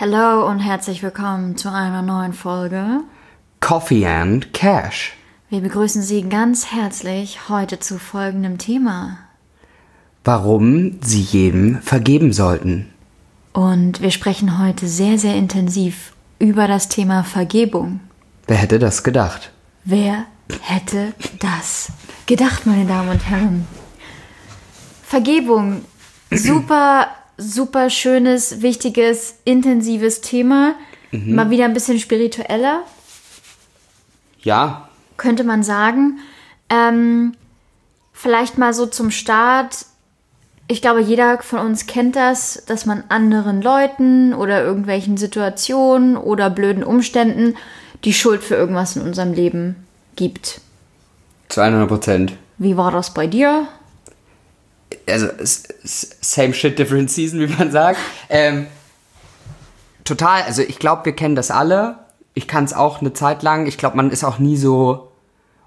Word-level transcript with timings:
Hallo 0.00 0.48
und 0.48 0.58
herzlich 0.58 1.04
willkommen 1.04 1.56
zu 1.56 1.70
einer 1.70 2.02
neuen 2.02 2.32
Folge. 2.32 3.02
Coffee 3.60 4.04
and 4.04 4.52
Cash. 4.52 5.12
Wir 5.50 5.60
begrüßen 5.60 6.02
Sie 6.02 6.28
ganz 6.28 6.72
herzlich 6.72 7.48
heute 7.48 7.78
zu 7.78 8.00
folgendem 8.00 8.58
Thema. 8.58 9.18
Warum 10.24 10.98
Sie 11.00 11.20
jedem 11.20 11.80
vergeben 11.80 12.32
sollten. 12.32 12.92
Und 13.52 14.00
wir 14.00 14.10
sprechen 14.10 14.58
heute 14.58 14.88
sehr, 14.88 15.16
sehr 15.16 15.36
intensiv 15.36 16.12
über 16.40 16.66
das 16.66 16.88
Thema 16.88 17.22
Vergebung. 17.22 18.00
Wer 18.48 18.56
hätte 18.56 18.80
das 18.80 19.04
gedacht? 19.04 19.52
Wer 19.84 20.24
hätte 20.62 21.12
das 21.38 21.92
gedacht, 22.26 22.66
meine 22.66 22.86
Damen 22.86 23.10
und 23.10 23.24
Herren? 23.30 23.68
Vergebung, 25.04 25.82
super, 26.32 27.06
super 27.36 27.90
schönes, 27.90 28.62
wichtiges, 28.62 29.36
intensives 29.44 30.20
Thema. 30.20 30.74
Mal 31.12 31.50
wieder 31.50 31.64
ein 31.64 31.74
bisschen 31.74 32.00
spiritueller, 32.00 32.82
Ja, 34.42 34.88
könnte 35.16 35.44
man 35.44 35.62
sagen. 35.62 36.18
Ähm, 36.68 37.34
vielleicht 38.12 38.58
mal 38.58 38.74
so 38.74 38.86
zum 38.86 39.12
Start. 39.12 39.86
Ich 40.66 40.82
glaube, 40.82 41.00
jeder 41.02 41.40
von 41.40 41.60
uns 41.60 41.86
kennt 41.86 42.16
das, 42.16 42.64
dass 42.66 42.84
man 42.84 43.04
anderen 43.10 43.62
Leuten 43.62 44.34
oder 44.34 44.64
irgendwelchen 44.64 45.16
Situationen 45.16 46.16
oder 46.16 46.50
blöden 46.50 46.82
Umständen 46.82 47.54
die 48.02 48.12
Schuld 48.12 48.42
für 48.42 48.56
irgendwas 48.56 48.96
in 48.96 49.02
unserem 49.02 49.34
Leben 49.34 49.76
gibt. 50.16 50.60
zu 51.48 51.60
100 51.60 51.86
Prozent. 51.88 52.32
Wie 52.58 52.76
war 52.76 52.90
das 52.90 53.14
bei 53.14 53.28
dir? 53.28 53.68
Also, 55.08 55.28
same 55.42 56.54
shit, 56.54 56.78
different 56.78 57.10
season, 57.10 57.40
wie 57.40 57.46
man 57.46 57.70
sagt. 57.70 57.98
Ähm, 58.28 58.66
total, 60.04 60.42
also 60.42 60.62
ich 60.62 60.78
glaube, 60.78 61.04
wir 61.04 61.14
kennen 61.14 61.34
das 61.34 61.50
alle. 61.50 61.98
Ich 62.34 62.48
kann 62.48 62.64
es 62.64 62.72
auch 62.72 63.00
eine 63.00 63.12
Zeit 63.12 63.42
lang. 63.42 63.66
Ich 63.66 63.78
glaube, 63.78 63.96
man 63.96 64.10
ist 64.10 64.24
auch 64.24 64.38
nie 64.38 64.56
so, 64.56 65.12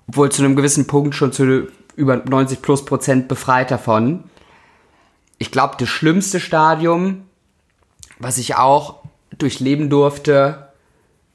obwohl 0.07 0.31
zu 0.31 0.43
einem 0.43 0.55
gewissen 0.55 0.87
Punkt 0.87 1.15
schon 1.15 1.31
zu 1.31 1.67
über 1.95 2.17
90 2.17 2.61
plus 2.61 2.85
Prozent 2.85 3.27
befreit 3.27 3.71
davon. 3.71 4.23
Ich 5.39 5.51
glaube, 5.51 5.75
das 5.79 5.89
schlimmste 5.89 6.39
Stadium, 6.39 7.23
was 8.19 8.37
ich 8.37 8.55
auch 8.55 8.95
durchleben 9.37 9.89
durfte, 9.89 10.67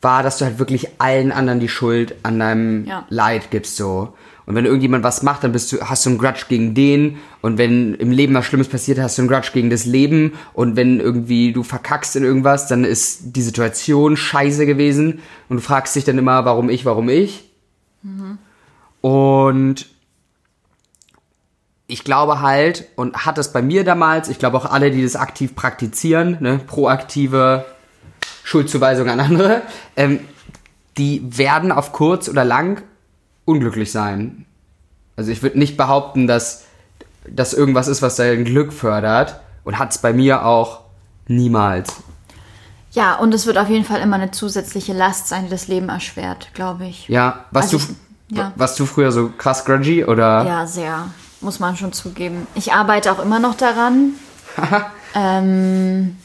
war, 0.00 0.22
dass 0.22 0.38
du 0.38 0.44
halt 0.44 0.58
wirklich 0.58 0.88
allen 0.98 1.30
anderen 1.32 1.60
die 1.60 1.68
Schuld 1.68 2.16
an 2.24 2.38
deinem 2.38 2.86
Ja. 2.86 3.06
Leid 3.08 3.50
gibst 3.50 3.76
so. 3.76 4.14
Und 4.44 4.54
wenn 4.54 4.64
irgendjemand 4.64 5.04
was 5.04 5.22
macht, 5.22 5.44
dann 5.44 5.52
bist 5.52 5.72
du, 5.72 5.80
hast 5.80 6.04
du 6.04 6.10
einen 6.10 6.18
Grudge 6.18 6.46
gegen 6.48 6.74
den. 6.74 7.18
Und 7.40 7.58
wenn 7.58 7.94
im 7.94 8.10
Leben 8.10 8.34
was 8.34 8.44
Schlimmes 8.44 8.68
passiert, 8.68 8.98
hast 8.98 9.18
du 9.18 9.22
einen 9.22 9.28
Grudge 9.28 9.50
gegen 9.52 9.70
das 9.70 9.84
Leben. 9.84 10.32
Und 10.52 10.76
wenn 10.76 11.00
irgendwie 11.00 11.52
du 11.52 11.62
verkackst 11.62 12.16
in 12.16 12.24
irgendwas, 12.24 12.66
dann 12.66 12.84
ist 12.84 13.36
die 13.36 13.42
Situation 13.42 14.16
scheiße 14.16 14.66
gewesen. 14.66 15.20
Und 15.48 15.56
du 15.56 15.62
fragst 15.62 15.94
dich 15.94 16.04
dann 16.04 16.18
immer, 16.18 16.44
warum 16.44 16.70
ich, 16.70 16.84
warum 16.84 17.08
ich. 17.08 17.50
Und 19.00 19.86
ich 21.86 22.04
glaube 22.04 22.40
halt, 22.40 22.88
und 22.96 23.26
hat 23.26 23.38
das 23.38 23.52
bei 23.52 23.62
mir 23.62 23.84
damals, 23.84 24.28
ich 24.28 24.38
glaube 24.38 24.56
auch 24.56 24.64
alle, 24.64 24.90
die 24.90 25.02
das 25.02 25.14
aktiv 25.14 25.54
praktizieren, 25.54 26.38
ne, 26.40 26.58
proaktive 26.66 27.66
Schuldzuweisung 28.44 29.08
an 29.08 29.20
andere, 29.20 29.62
ähm, 29.96 30.20
die 30.96 31.22
werden 31.36 31.70
auf 31.70 31.92
kurz 31.92 32.28
oder 32.28 32.44
lang 32.44 32.82
unglücklich 33.44 33.90
sein. 33.92 34.46
Also 35.16 35.30
ich 35.30 35.42
würde 35.42 35.58
nicht 35.58 35.76
behaupten, 35.76 36.26
dass 36.26 36.64
das 37.28 37.52
irgendwas 37.52 37.88
ist, 37.88 38.02
was 38.02 38.16
dein 38.16 38.44
Glück 38.44 38.72
fördert. 38.72 39.40
Und 39.64 39.78
hat 39.78 39.92
es 39.92 39.98
bei 39.98 40.12
mir 40.12 40.44
auch 40.44 40.80
niemals. 41.28 41.94
Ja, 42.90 43.14
und 43.14 43.32
es 43.32 43.46
wird 43.46 43.58
auf 43.58 43.68
jeden 43.68 43.84
Fall 43.84 44.00
immer 44.00 44.16
eine 44.16 44.32
zusätzliche 44.32 44.92
Last 44.92 45.28
sein, 45.28 45.44
die 45.44 45.50
das 45.50 45.68
Leben 45.68 45.88
erschwert, 45.88 46.48
glaube 46.54 46.84
ich. 46.86 47.06
Ja, 47.08 47.44
was 47.52 47.66
Also 47.72 47.78
du, 47.78 47.84
ich- 48.28 48.36
ja. 48.38 48.52
was 48.56 48.74
du 48.74 48.86
früher 48.86 49.12
so 49.12 49.30
krass 49.38 49.64
grungy 49.64 50.04
oder? 50.04 50.44
Ja, 50.44 50.66
sehr. 50.66 51.08
Muss 51.40 51.60
man 51.60 51.76
schon 51.76 51.92
zugeben. 51.92 52.46
Ich 52.54 52.72
arbeite 52.72 53.12
auch 53.12 53.18
immer 53.20 53.38
noch 53.38 53.54
daran. 53.54 54.12
ähm, 55.14 56.16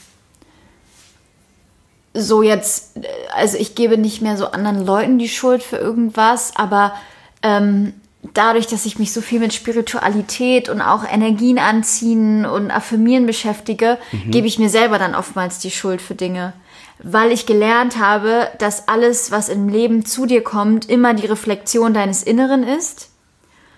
so 2.18 2.42
jetzt, 2.42 2.96
äh, 2.96 3.06
also 3.34 3.56
ich 3.56 3.74
gebe 3.74 3.98
nicht 3.98 4.22
mehr 4.22 4.36
so 4.36 4.46
anderen 4.46 4.84
Leuten 4.84 5.18
die 5.18 5.28
Schuld 5.28 5.62
für 5.62 5.76
irgendwas, 5.76 6.52
aber 6.56 6.94
ähm, 7.42 7.94
dadurch, 8.34 8.66
dass 8.66 8.86
ich 8.86 8.98
mich 8.98 9.12
so 9.12 9.20
viel 9.20 9.40
mit 9.40 9.54
Spiritualität 9.54 10.68
und 10.68 10.80
auch 10.80 11.04
Energien 11.04 11.58
anziehen 11.58 12.44
und 12.44 12.70
affirmieren 12.70 13.26
beschäftige, 13.26 13.98
gebe 14.26 14.46
ich 14.46 14.58
mir 14.58 14.68
selber 14.68 14.98
dann 14.98 15.14
oftmals 15.14 15.58
die 15.58 15.70
Schuld 15.70 16.02
für 16.02 16.14
Dinge. 16.14 16.52
Weil 17.00 17.30
ich 17.30 17.46
gelernt 17.46 17.98
habe, 17.98 18.48
dass 18.58 18.88
alles, 18.88 19.30
was 19.30 19.48
im 19.48 19.68
Leben 19.68 20.04
zu 20.04 20.26
dir 20.26 20.42
kommt, 20.42 20.90
immer 20.90 21.14
die 21.14 21.26
Reflexion 21.26 21.94
deines 21.94 22.24
Inneren 22.24 22.64
ist. 22.64 23.10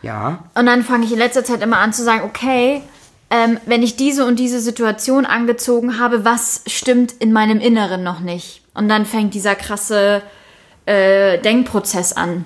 Ja. 0.03 0.45
Und 0.55 0.65
dann 0.65 0.83
fange 0.83 1.05
ich 1.05 1.12
in 1.12 1.19
letzter 1.19 1.45
Zeit 1.45 1.62
immer 1.62 1.79
an 1.79 1.93
zu 1.93 2.03
sagen, 2.03 2.23
okay, 2.25 2.83
ähm, 3.31 3.59
wenn 3.65 3.83
ich 3.83 3.97
diese 3.97 4.27
und 4.27 4.39
diese 4.39 4.61
Situation 4.61 5.25
angezogen 5.25 5.99
habe, 5.99 6.25
was 6.25 6.63
stimmt 6.67 7.13
in 7.13 7.33
meinem 7.33 7.61
Inneren 7.61 8.03
noch 8.03 8.21
nicht? 8.21 8.63
Und 8.75 8.89
dann 8.89 9.07
fängt 9.07 9.35
dieser 9.35 9.55
krasse 9.55 10.23
äh, 10.87 11.39
Denkprozess 11.39 12.13
an. 12.13 12.45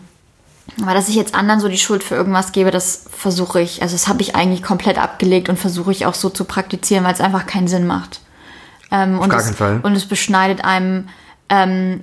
Aber 0.82 0.94
dass 0.94 1.08
ich 1.08 1.14
jetzt 1.14 1.34
anderen 1.34 1.60
so 1.60 1.68
die 1.68 1.78
Schuld 1.78 2.02
für 2.02 2.14
irgendwas 2.14 2.52
gebe, 2.52 2.70
das 2.70 3.04
versuche 3.10 3.60
ich, 3.60 3.82
also 3.82 3.94
das 3.94 4.08
habe 4.08 4.22
ich 4.22 4.34
eigentlich 4.34 4.62
komplett 4.62 4.98
abgelegt 4.98 5.48
und 5.48 5.58
versuche 5.58 5.92
ich 5.92 6.06
auch 6.06 6.14
so 6.14 6.30
zu 6.30 6.44
praktizieren, 6.44 7.04
weil 7.04 7.12
es 7.12 7.20
einfach 7.20 7.46
keinen 7.46 7.68
Sinn 7.68 7.86
macht. 7.86 8.20
Ähm, 8.90 9.18
und 9.18 9.30
gar 9.30 9.40
es, 9.40 9.46
keinen 9.46 9.56
Fall. 9.56 9.80
Und 9.82 9.94
es 9.94 10.06
beschneidet 10.06 10.64
einem, 10.64 11.08
ähm, 11.48 12.00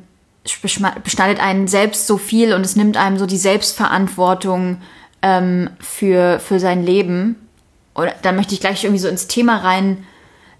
beschneidet 1.03 1.39
einen 1.39 1.67
selbst 1.67 2.07
so 2.07 2.17
viel 2.17 2.53
und 2.53 2.65
es 2.65 2.75
nimmt 2.75 2.97
einem 2.97 3.17
so 3.17 3.25
die 3.25 3.37
Selbstverantwortung 3.37 4.77
ähm, 5.21 5.69
für, 5.79 6.39
für 6.39 6.59
sein 6.59 6.83
Leben. 6.83 7.35
Und 7.93 8.11
da 8.21 8.31
möchte 8.31 8.53
ich 8.53 8.61
gleich 8.61 8.83
irgendwie 8.83 9.01
so 9.01 9.07
ins 9.07 9.27
Thema 9.27 9.57
rein 9.57 10.05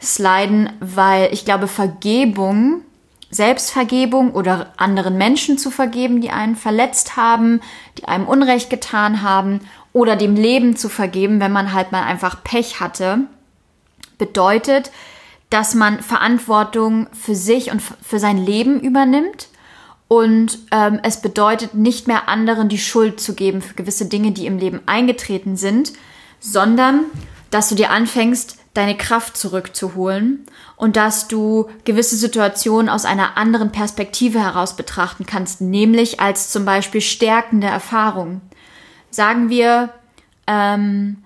sliden, 0.01 0.69
weil 0.79 1.29
ich 1.31 1.45
glaube, 1.45 1.67
Vergebung, 1.67 2.81
Selbstvergebung 3.29 4.33
oder 4.33 4.73
anderen 4.77 5.17
Menschen 5.17 5.57
zu 5.57 5.71
vergeben, 5.71 6.21
die 6.21 6.31
einen 6.31 6.55
verletzt 6.55 7.15
haben, 7.15 7.61
die 7.97 8.05
einem 8.05 8.27
Unrecht 8.27 8.69
getan 8.69 9.21
haben 9.21 9.61
oder 9.93 10.15
dem 10.15 10.35
Leben 10.35 10.75
zu 10.75 10.89
vergeben, 10.89 11.39
wenn 11.39 11.51
man 11.51 11.73
halt 11.73 11.91
mal 11.91 12.03
einfach 12.03 12.43
Pech 12.43 12.79
hatte, 12.79 13.19
bedeutet, 14.17 14.91
dass 15.49 15.75
man 15.75 16.01
Verantwortung 16.01 17.07
für 17.11 17.35
sich 17.35 17.71
und 17.71 17.81
für 17.81 18.19
sein 18.19 18.37
Leben 18.37 18.79
übernimmt. 18.79 19.49
Und 20.07 20.59
ähm, 20.71 20.99
es 21.03 21.21
bedeutet 21.21 21.73
nicht 21.73 22.07
mehr 22.07 22.27
anderen 22.27 22.67
die 22.67 22.77
Schuld 22.77 23.21
zu 23.21 23.33
geben 23.33 23.61
für 23.61 23.75
gewisse 23.75 24.07
Dinge, 24.07 24.31
die 24.31 24.45
im 24.45 24.57
Leben 24.57 24.81
eingetreten 24.85 25.55
sind, 25.55 25.93
sondern 26.41 27.05
dass 27.51 27.69
du 27.69 27.75
dir 27.75 27.91
anfängst, 27.91 28.57
deine 28.73 28.97
Kraft 28.97 29.37
zurückzuholen 29.37 30.45
und 30.77 30.95
dass 30.95 31.27
du 31.27 31.69
gewisse 31.83 32.15
Situationen 32.15 32.89
aus 32.89 33.05
einer 33.05 33.37
anderen 33.37 33.71
Perspektive 33.71 34.39
heraus 34.39 34.75
betrachten 34.75 35.25
kannst, 35.25 35.61
nämlich 35.61 36.19
als 36.19 36.49
zum 36.49 36.65
Beispiel 36.65 37.01
stärkende 37.01 37.67
Erfahrung. 37.67 38.41
Sagen 39.09 39.49
wir, 39.49 39.89
ähm, 40.47 41.23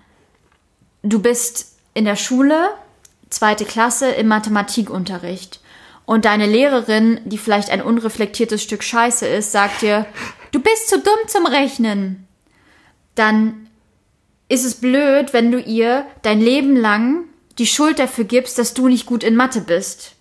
du 1.03 1.19
bist 1.19 1.75
in 1.93 2.05
der 2.05 2.15
Schule, 2.15 2.69
zweite 3.29 3.65
Klasse, 3.65 4.09
im 4.09 4.27
Mathematikunterricht. 4.27 5.61
Und 6.05 6.25
deine 6.25 6.47
Lehrerin, 6.47 7.19
die 7.25 7.37
vielleicht 7.37 7.69
ein 7.69 7.81
unreflektiertes 7.81 8.61
Stück 8.61 8.83
Scheiße 8.83 9.27
ist, 9.27 9.51
sagt 9.51 9.81
dir, 9.81 10.05
du 10.51 10.59
bist 10.59 10.89
zu 10.89 10.99
dumm 10.99 11.27
zum 11.27 11.45
Rechnen. 11.45 12.27
Dann 13.15 13.64
ist 14.47 14.65
es 14.65 14.75
blöd, 14.75 15.33
wenn 15.33 15.51
du 15.51 15.59
ihr 15.59 16.05
dein 16.21 16.39
Leben 16.39 16.75
lang 16.75 17.25
die 17.57 17.67
Schuld 17.67 17.99
dafür 17.99 18.25
gibst, 18.25 18.57
dass 18.59 18.73
du 18.73 18.87
nicht 18.87 19.05
gut 19.05 19.23
in 19.23 19.35
Mathe 19.35 19.61
bist. 19.61 20.11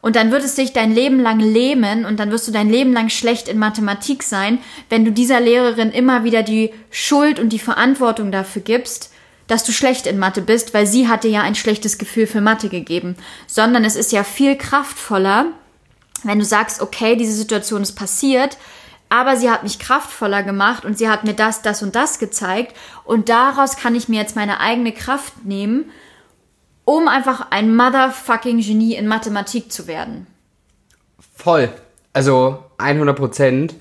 Und 0.00 0.14
dann 0.14 0.30
wird 0.30 0.44
es 0.44 0.54
dich 0.54 0.72
dein 0.72 0.94
Leben 0.94 1.20
lang 1.20 1.40
lähmen 1.40 2.04
und 2.04 2.20
dann 2.20 2.30
wirst 2.30 2.46
du 2.46 2.52
dein 2.52 2.70
Leben 2.70 2.92
lang 2.92 3.08
schlecht 3.08 3.48
in 3.48 3.58
Mathematik 3.58 4.22
sein, 4.22 4.58
wenn 4.88 5.04
du 5.04 5.10
dieser 5.10 5.40
Lehrerin 5.40 5.90
immer 5.90 6.22
wieder 6.22 6.42
die 6.42 6.72
Schuld 6.90 7.40
und 7.40 7.48
die 7.48 7.58
Verantwortung 7.58 8.30
dafür 8.30 8.62
gibst, 8.62 9.10
dass 9.48 9.64
du 9.64 9.72
schlecht 9.72 10.06
in 10.06 10.18
Mathe 10.18 10.42
bist, 10.42 10.74
weil 10.74 10.86
sie 10.86 11.08
hat 11.08 11.24
dir 11.24 11.30
ja 11.30 11.42
ein 11.42 11.54
schlechtes 11.54 11.98
Gefühl 11.98 12.26
für 12.26 12.40
Mathe 12.40 12.68
gegeben. 12.68 13.16
Sondern 13.46 13.84
es 13.84 13.96
ist 13.96 14.12
ja 14.12 14.22
viel 14.22 14.56
kraftvoller, 14.56 15.46
wenn 16.24 16.38
du 16.38 16.44
sagst, 16.44 16.80
okay, 16.80 17.16
diese 17.16 17.32
Situation 17.32 17.82
ist 17.82 17.92
passiert, 17.92 18.58
aber 19.08 19.36
sie 19.36 19.50
hat 19.50 19.62
mich 19.62 19.78
kraftvoller 19.78 20.42
gemacht 20.42 20.84
und 20.84 20.98
sie 20.98 21.08
hat 21.08 21.24
mir 21.24 21.34
das, 21.34 21.62
das 21.62 21.82
und 21.82 21.94
das 21.94 22.18
gezeigt 22.18 22.76
und 23.04 23.28
daraus 23.28 23.76
kann 23.76 23.94
ich 23.94 24.08
mir 24.08 24.20
jetzt 24.20 24.36
meine 24.36 24.60
eigene 24.60 24.92
Kraft 24.92 25.44
nehmen, 25.44 25.90
um 26.84 27.08
einfach 27.08 27.50
ein 27.50 27.74
motherfucking 27.74 28.60
Genie 28.60 28.94
in 28.94 29.06
Mathematik 29.06 29.72
zu 29.72 29.86
werden. 29.86 30.26
Voll. 31.34 31.70
Also 32.12 32.64
100 32.78 33.16
Prozent. 33.16 33.74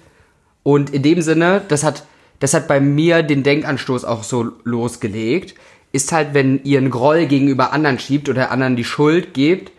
Und 0.63 0.89
in 0.89 1.03
dem 1.03 1.21
Sinne, 1.21 1.61
das 1.67 1.83
hat, 1.83 2.03
das 2.39 2.53
hat 2.53 2.67
bei 2.67 2.79
mir 2.79 3.23
den 3.23 3.43
Denkanstoß 3.43 4.03
auch 4.03 4.23
so 4.23 4.51
losgelegt, 4.63 5.55
ist 5.91 6.11
halt, 6.11 6.33
wenn 6.33 6.63
ihr 6.63 6.79
einen 6.79 6.89
Groll 6.89 7.27
gegenüber 7.27 7.71
anderen 7.71 7.99
schiebt 7.99 8.27
oder 8.27 8.51
anderen 8.51 8.75
die 8.75 8.83
Schuld 8.83 9.33
gebt, 9.33 9.71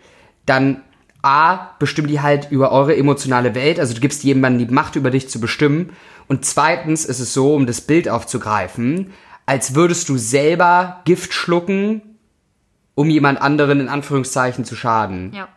dann 0.45 0.81
A, 1.21 1.71
bestimmen 1.79 2.07
die 2.07 2.21
halt 2.21 2.51
über 2.51 2.71
eure 2.71 2.95
emotionale 2.95 3.55
Welt, 3.55 3.79
also 3.79 3.93
du 3.93 3.99
gibst 3.99 4.23
jemandem 4.23 4.67
die 4.67 4.73
Macht 4.73 4.95
über 4.95 5.09
dich 5.09 5.29
zu 5.29 5.39
bestimmen. 5.39 5.91
Und 6.27 6.45
zweitens 6.45 7.05
ist 7.05 7.19
es 7.19 7.33
so, 7.33 7.53
um 7.53 7.65
das 7.65 7.81
Bild 7.81 8.09
aufzugreifen, 8.09 9.11
als 9.45 9.75
würdest 9.75 10.09
du 10.09 10.17
selber 10.17 11.01
Gift 11.05 11.33
schlucken, 11.33 12.01
um 12.95 13.09
jemand 13.09 13.41
anderen 13.41 13.79
in 13.79 13.89
Anführungszeichen 13.89 14.65
zu 14.65 14.75
schaden. 14.75 15.31
Ja. 15.33 15.47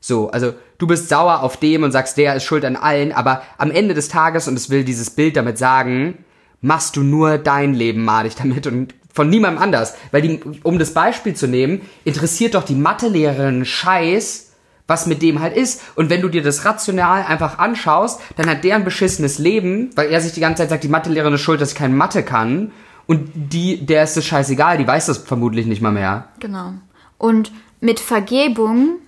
So, 0.00 0.30
also 0.30 0.54
du 0.78 0.86
bist 0.86 1.08
sauer 1.08 1.42
auf 1.42 1.56
dem 1.56 1.84
und 1.84 1.92
sagst, 1.92 2.16
der 2.16 2.34
ist 2.34 2.44
schuld 2.44 2.64
an 2.64 2.76
allen, 2.76 3.12
aber 3.12 3.42
am 3.56 3.70
Ende 3.70 3.94
des 3.94 4.08
Tages, 4.08 4.48
und 4.48 4.54
es 4.54 4.68
will 4.68 4.84
dieses 4.84 5.10
Bild 5.10 5.36
damit 5.36 5.58
sagen, 5.58 6.24
machst 6.60 6.96
du 6.96 7.02
nur 7.02 7.38
dein 7.38 7.74
Leben 7.74 8.04
madig 8.04 8.34
damit 8.36 8.66
und 8.66 8.94
von 9.12 9.30
niemandem 9.30 9.62
anders. 9.62 9.94
Weil 10.10 10.22
die, 10.22 10.40
um 10.62 10.78
das 10.78 10.94
Beispiel 10.94 11.34
zu 11.34 11.46
nehmen, 11.46 11.82
interessiert 12.04 12.54
doch 12.54 12.64
die 12.64 12.74
Mathelehrerin 12.74 13.64
Scheiß, 13.64 14.51
was 14.92 15.06
mit 15.06 15.22
dem 15.22 15.40
halt 15.40 15.56
ist. 15.56 15.82
Und 15.96 16.10
wenn 16.10 16.20
du 16.20 16.28
dir 16.28 16.42
das 16.42 16.64
rational 16.66 17.24
einfach 17.24 17.58
anschaust, 17.58 18.20
dann 18.36 18.48
hat 18.48 18.62
der 18.62 18.76
ein 18.76 18.84
beschissenes 18.84 19.38
Leben, 19.38 19.90
weil 19.96 20.10
er 20.10 20.20
sich 20.20 20.32
die 20.32 20.40
ganze 20.40 20.62
Zeit 20.62 20.70
sagt, 20.70 20.84
die 20.84 20.88
Mathelehrerin 20.88 21.34
ist 21.34 21.40
schuld, 21.40 21.60
dass 21.60 21.72
ich 21.72 21.78
keine 21.78 21.94
Mathe 21.94 22.22
kann. 22.22 22.70
Und 23.06 23.30
die, 23.34 23.84
der 23.84 24.04
ist 24.04 24.16
das 24.16 24.24
scheißegal, 24.24 24.78
die 24.78 24.86
weiß 24.86 25.06
das 25.06 25.18
vermutlich 25.18 25.66
nicht 25.66 25.82
mal 25.82 25.92
mehr. 25.92 26.28
Genau. 26.38 26.74
Und 27.18 27.50
mit 27.80 27.98
Vergebung 27.98 28.98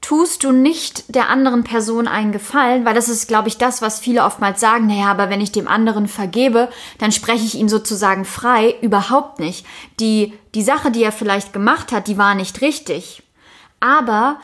tust 0.00 0.44
du 0.44 0.52
nicht 0.52 1.14
der 1.14 1.30
anderen 1.30 1.64
Person 1.64 2.06
einen 2.06 2.30
Gefallen, 2.30 2.84
weil 2.84 2.94
das 2.94 3.08
ist, 3.08 3.26
glaube 3.26 3.48
ich, 3.48 3.58
das, 3.58 3.82
was 3.82 3.98
viele 3.98 4.24
oftmals 4.24 4.60
sagen, 4.60 4.86
naja, 4.86 5.06
aber 5.06 5.30
wenn 5.30 5.40
ich 5.40 5.52
dem 5.52 5.66
anderen 5.66 6.06
vergebe, 6.06 6.68
dann 6.98 7.12
spreche 7.12 7.44
ich 7.44 7.54
ihn 7.54 7.68
sozusagen 7.68 8.24
frei. 8.24 8.74
Überhaupt 8.82 9.40
nicht. 9.40 9.66
Die, 9.98 10.34
die 10.54 10.62
Sache, 10.62 10.90
die 10.90 11.02
er 11.02 11.12
vielleicht 11.12 11.52
gemacht 11.52 11.92
hat, 11.92 12.06
die 12.06 12.18
war 12.18 12.34
nicht 12.34 12.60
richtig. 12.60 13.22
Aber 13.80 14.38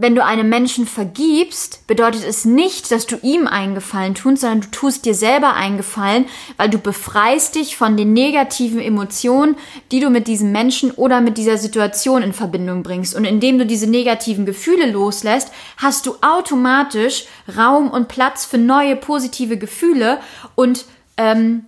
wenn 0.00 0.14
du 0.14 0.24
einem 0.24 0.48
Menschen 0.48 0.86
vergibst, 0.86 1.84
bedeutet 1.88 2.22
es 2.24 2.44
nicht, 2.44 2.92
dass 2.92 3.06
du 3.06 3.16
ihm 3.20 3.48
einen 3.48 3.74
Gefallen 3.74 4.14
tust, 4.14 4.42
sondern 4.42 4.60
du 4.60 4.70
tust 4.70 5.04
dir 5.04 5.14
selber 5.14 5.54
einen 5.54 5.76
Gefallen, 5.76 6.26
weil 6.56 6.70
du 6.70 6.78
befreist 6.78 7.56
dich 7.56 7.76
von 7.76 7.96
den 7.96 8.12
negativen 8.12 8.80
Emotionen, 8.80 9.56
die 9.90 9.98
du 9.98 10.08
mit 10.08 10.28
diesem 10.28 10.52
Menschen 10.52 10.92
oder 10.92 11.20
mit 11.20 11.36
dieser 11.36 11.58
Situation 11.58 12.22
in 12.22 12.32
Verbindung 12.32 12.84
bringst. 12.84 13.16
Und 13.16 13.24
indem 13.24 13.58
du 13.58 13.66
diese 13.66 13.90
negativen 13.90 14.46
Gefühle 14.46 14.88
loslässt, 14.88 15.50
hast 15.78 16.06
du 16.06 16.14
automatisch 16.20 17.24
Raum 17.56 17.90
und 17.90 18.06
Platz 18.06 18.44
für 18.44 18.58
neue 18.58 18.94
positive 18.94 19.56
Gefühle 19.56 20.20
und 20.54 20.84
ähm, 21.16 21.64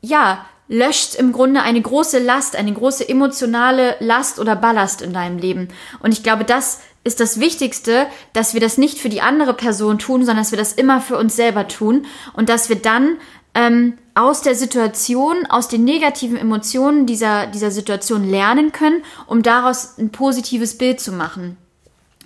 ja, 0.00 0.46
löscht 0.68 1.16
im 1.16 1.32
Grunde 1.32 1.62
eine 1.62 1.82
große 1.82 2.20
Last, 2.20 2.54
eine 2.54 2.72
große 2.72 3.08
emotionale 3.08 3.96
Last 3.98 4.38
oder 4.38 4.54
Ballast 4.54 5.02
in 5.02 5.12
deinem 5.12 5.38
Leben. 5.38 5.68
Und 6.00 6.12
ich 6.12 6.22
glaube, 6.22 6.44
das 6.44 6.80
ist 7.04 7.20
das 7.20 7.40
Wichtigste, 7.40 8.06
dass 8.32 8.54
wir 8.54 8.60
das 8.60 8.78
nicht 8.78 8.98
für 8.98 9.08
die 9.08 9.22
andere 9.22 9.54
Person 9.54 9.98
tun, 9.98 10.20
sondern 10.20 10.38
dass 10.38 10.52
wir 10.52 10.58
das 10.58 10.72
immer 10.72 11.00
für 11.00 11.18
uns 11.18 11.34
selber 11.34 11.66
tun 11.66 12.06
und 12.34 12.48
dass 12.48 12.68
wir 12.68 12.76
dann 12.76 13.18
ähm, 13.54 13.98
aus 14.14 14.42
der 14.42 14.54
Situation, 14.54 15.46
aus 15.46 15.68
den 15.68 15.84
negativen 15.84 16.36
Emotionen 16.36 17.06
dieser, 17.06 17.46
dieser 17.46 17.70
Situation 17.70 18.28
lernen 18.28 18.72
können, 18.72 19.02
um 19.26 19.42
daraus 19.42 19.98
ein 19.98 20.10
positives 20.10 20.78
Bild 20.78 21.00
zu 21.00 21.12
machen. 21.12 21.56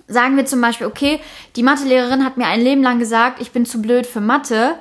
Sagen 0.07 0.37
wir 0.37 0.45
zum 0.45 0.61
Beispiel, 0.61 0.87
okay, 0.87 1.19
die 1.55 1.63
Mathelehrerin 1.63 2.23
hat 2.23 2.37
mir 2.37 2.47
ein 2.47 2.61
Leben 2.61 2.83
lang 2.83 2.99
gesagt, 2.99 3.41
ich 3.41 3.51
bin 3.51 3.65
zu 3.65 3.81
blöd 3.81 4.05
für 4.05 4.21
Mathe 4.21 4.75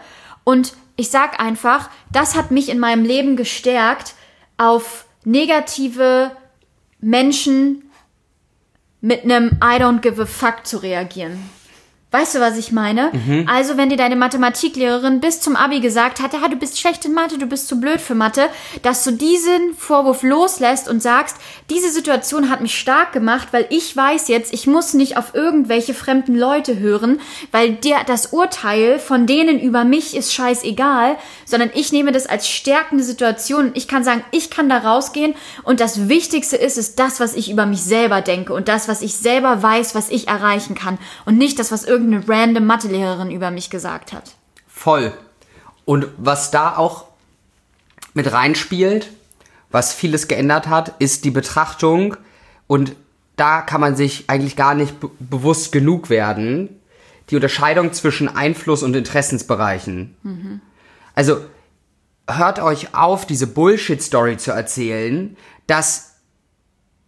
und 0.45 0.75
ich 0.97 1.11
sag 1.11 1.41
einfach, 1.41 1.91
das 2.13 2.37
hat 2.37 2.51
mich 2.51 2.69
in 2.69 2.79
meinem 2.79 3.05
Leben 3.05 3.37
gestärkt, 3.37 4.15
auf 4.57 5.07
negative 5.25 6.31
Menschen 7.01 7.86
mit 9.07 9.23
einem 9.23 9.53
I 9.63 9.79
don't 9.79 10.01
give 10.01 10.21
a 10.21 10.27
fuck 10.27 10.67
zu 10.67 10.79
reagieren. 10.79 11.39
Weißt 12.17 12.35
du, 12.35 12.41
was 12.41 12.57
ich 12.57 12.73
meine? 12.73 13.11
Mhm. 13.13 13.47
Also, 13.47 13.77
wenn 13.77 13.91
dir 13.91 13.99
deine 13.99 14.17
Mathematiklehrerin 14.17 15.21
bis 15.21 15.43
zum 15.43 15.55
Abi 15.55 15.81
gesagt 15.81 16.23
hat, 16.23 16.33
ja, 16.33 16.49
du 16.49 16.57
bist 16.57 16.81
schlecht 16.81 17.05
in 17.05 17.13
Mathe, 17.13 17.37
du 17.37 17.45
bist 17.45 17.69
zu 17.69 17.79
blöd 17.79 18.01
für 18.01 18.15
Mathe, 18.15 18.49
dass 18.81 19.05
du 19.05 19.11
diesen 19.11 19.75
Vorwurf 19.77 20.23
loslässt 20.23 20.89
und 20.89 21.03
sagst, 21.03 21.37
diese 21.69 21.91
Situation 21.91 22.49
hat 22.49 22.63
mich 22.63 22.75
stark 22.75 23.13
gemacht, 23.13 23.49
weil 23.51 23.67
ich 23.69 23.95
weiß 23.95 24.29
jetzt, 24.29 24.55
ich 24.55 24.67
muss 24.67 24.95
nicht 24.95 25.19
auf 25.19 25.35
irgendwelche 25.35 25.93
fremden 25.93 26.35
Leute 26.39 26.79
hören, 26.79 27.21
weil 27.51 27.75
der, 27.75 28.05
das 28.05 28.33
Urteil 28.33 28.99
von 28.99 29.27
denen 29.27 29.61
über 29.61 29.85
mich 29.85 30.17
ist 30.17 30.33
scheißegal, 30.33 31.19
sondern 31.45 31.71
ich 31.75 31.93
nehme 31.93 32.13
das 32.13 32.27
als 32.27 32.49
stärkende 32.49 33.05
Situation. 33.05 33.73
Ich 33.75 33.89
kann 33.89 34.05
sagen, 34.05 34.25
ich 34.31 34.49
kann 34.49 34.71
da 34.71 34.79
rausgehen 34.79 35.35
und 35.65 35.81
das 35.81 36.09
Wichtigste 36.09 36.57
ist, 36.57 36.79
ist 36.79 36.99
das, 36.99 37.21
was 37.21 37.35
ich 37.35 37.51
über 37.51 37.67
mich 37.67 37.83
selber 37.83 38.23
denke 38.23 38.55
und 38.55 38.69
das, 38.69 38.89
was 38.89 39.03
ich 39.03 39.17
selber 39.17 39.63
weiß, 39.63 39.95
was 39.95 40.09
ich 40.09 40.29
erreichen 40.29 40.75
kann 40.75 40.97
und 41.27 41.37
nicht 41.37 41.59
das, 41.59 41.71
was 41.71 41.85
irgendwie 41.85 42.06
irgendeine 42.07 42.29
random 42.29 42.67
Mathelehrerin 42.67 43.31
über 43.31 43.51
mich 43.51 43.71
gesagt 43.71 44.13
hat. 44.13 44.35
Voll. 44.67 45.13
Und 45.85 46.09
was 46.17 46.51
da 46.51 46.77
auch 46.77 47.07
mit 48.15 48.33
reinspielt, 48.33 49.11
was 49.71 49.93
vieles 49.93 50.29
geändert 50.29 50.69
hat, 50.69 50.95
ist 51.01 51.25
die 51.25 51.31
Betrachtung 51.31 52.17
und 52.67 52.97
da 53.37 53.61
kann 53.61 53.81
man 53.81 53.97
sich 53.97 54.31
eigentlich 54.31 54.57
gar 54.57 54.75
nicht 54.75 54.95
bewusst 55.19 55.71
genug 55.73 56.09
werden, 56.09 56.81
die 57.29 57.37
Unterscheidung 57.37 57.93
zwischen 57.93 58.35
Einfluss 58.35 58.83
und 58.83 58.97
Interessensbereichen. 58.97 60.17
Mhm. 60.23 60.61
Also 61.15 61.45
hört 62.29 62.61
euch 62.61 62.95
auf, 62.95 63.27
diese 63.27 63.47
Bullshit-Story 63.47 64.39
zu 64.39 64.53
erzählen, 64.53 65.37
dass 65.67 66.15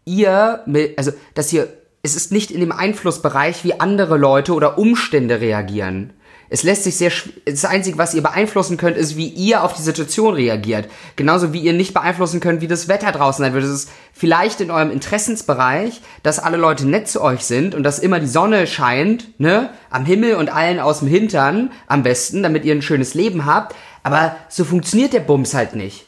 ihr, 0.05 0.65
also 0.97 1.13
dass 1.35 1.53
ihr 1.53 1.73
es 2.09 2.17
ist 2.17 2.33
nicht 2.33 2.51
in 2.51 2.61
dem 2.61 2.73
Einflussbereich, 2.73 3.65
wie 3.65 3.81
andere 3.81 4.17
Leute 4.17 4.55
oder 4.55 4.79
Umstände 4.79 5.41
reagieren. 5.41 6.15
Es 6.51 6.63
lässt 6.63 6.85
sich 6.85 6.97
sehr, 6.97 7.13
das 7.45 7.67
Einzige, 7.67 7.99
was 7.99 8.15
ihr 8.15 8.23
beeinflussen 8.23 8.79
könnt, 8.79 8.97
ist, 8.97 9.19
wie 9.19 9.29
ihr 9.29 9.63
auf 9.63 9.75
die 9.75 9.83
Situation 9.83 10.33
reagiert. 10.33 10.89
Genauso 11.17 11.53
wie 11.53 11.61
ihr 11.61 11.75
nicht 11.75 11.93
beeinflussen 11.93 12.41
könnt, 12.41 12.63
wie 12.63 12.67
das 12.67 12.89
Wetter 12.89 13.13
draußen 13.13 13.45
sein 13.45 13.53
wird. 13.53 13.65
Es 13.65 13.71
ist 13.71 13.91
vielleicht 14.15 14.63
in 14.63 14.71
eurem 14.71 14.91
Interessensbereich, 14.91 16.01
dass 16.23 16.39
alle 16.39 16.57
Leute 16.57 16.89
nett 16.89 17.07
zu 17.07 17.21
euch 17.21 17.43
sind 17.43 17.75
und 17.75 17.83
dass 17.83 17.99
immer 17.99 18.19
die 18.19 18.27
Sonne 18.27 18.67
scheint, 18.67 19.39
ne, 19.39 19.69
am 19.91 20.07
Himmel 20.07 20.37
und 20.37 20.49
allen 20.49 20.81
aus 20.81 21.01
dem 21.01 21.09
Hintern 21.09 21.71
am 21.87 22.03
besten, 22.03 22.43
damit 22.43 22.65
ihr 22.65 22.75
ein 22.75 22.83
schönes 22.83 23.13
Leben 23.13 23.45
habt. 23.45 23.77
Aber 24.03 24.35
so 24.49 24.65
funktioniert 24.65 25.13
der 25.13 25.21
Bums 25.21 25.53
halt 25.53 25.75
nicht. 25.75 26.07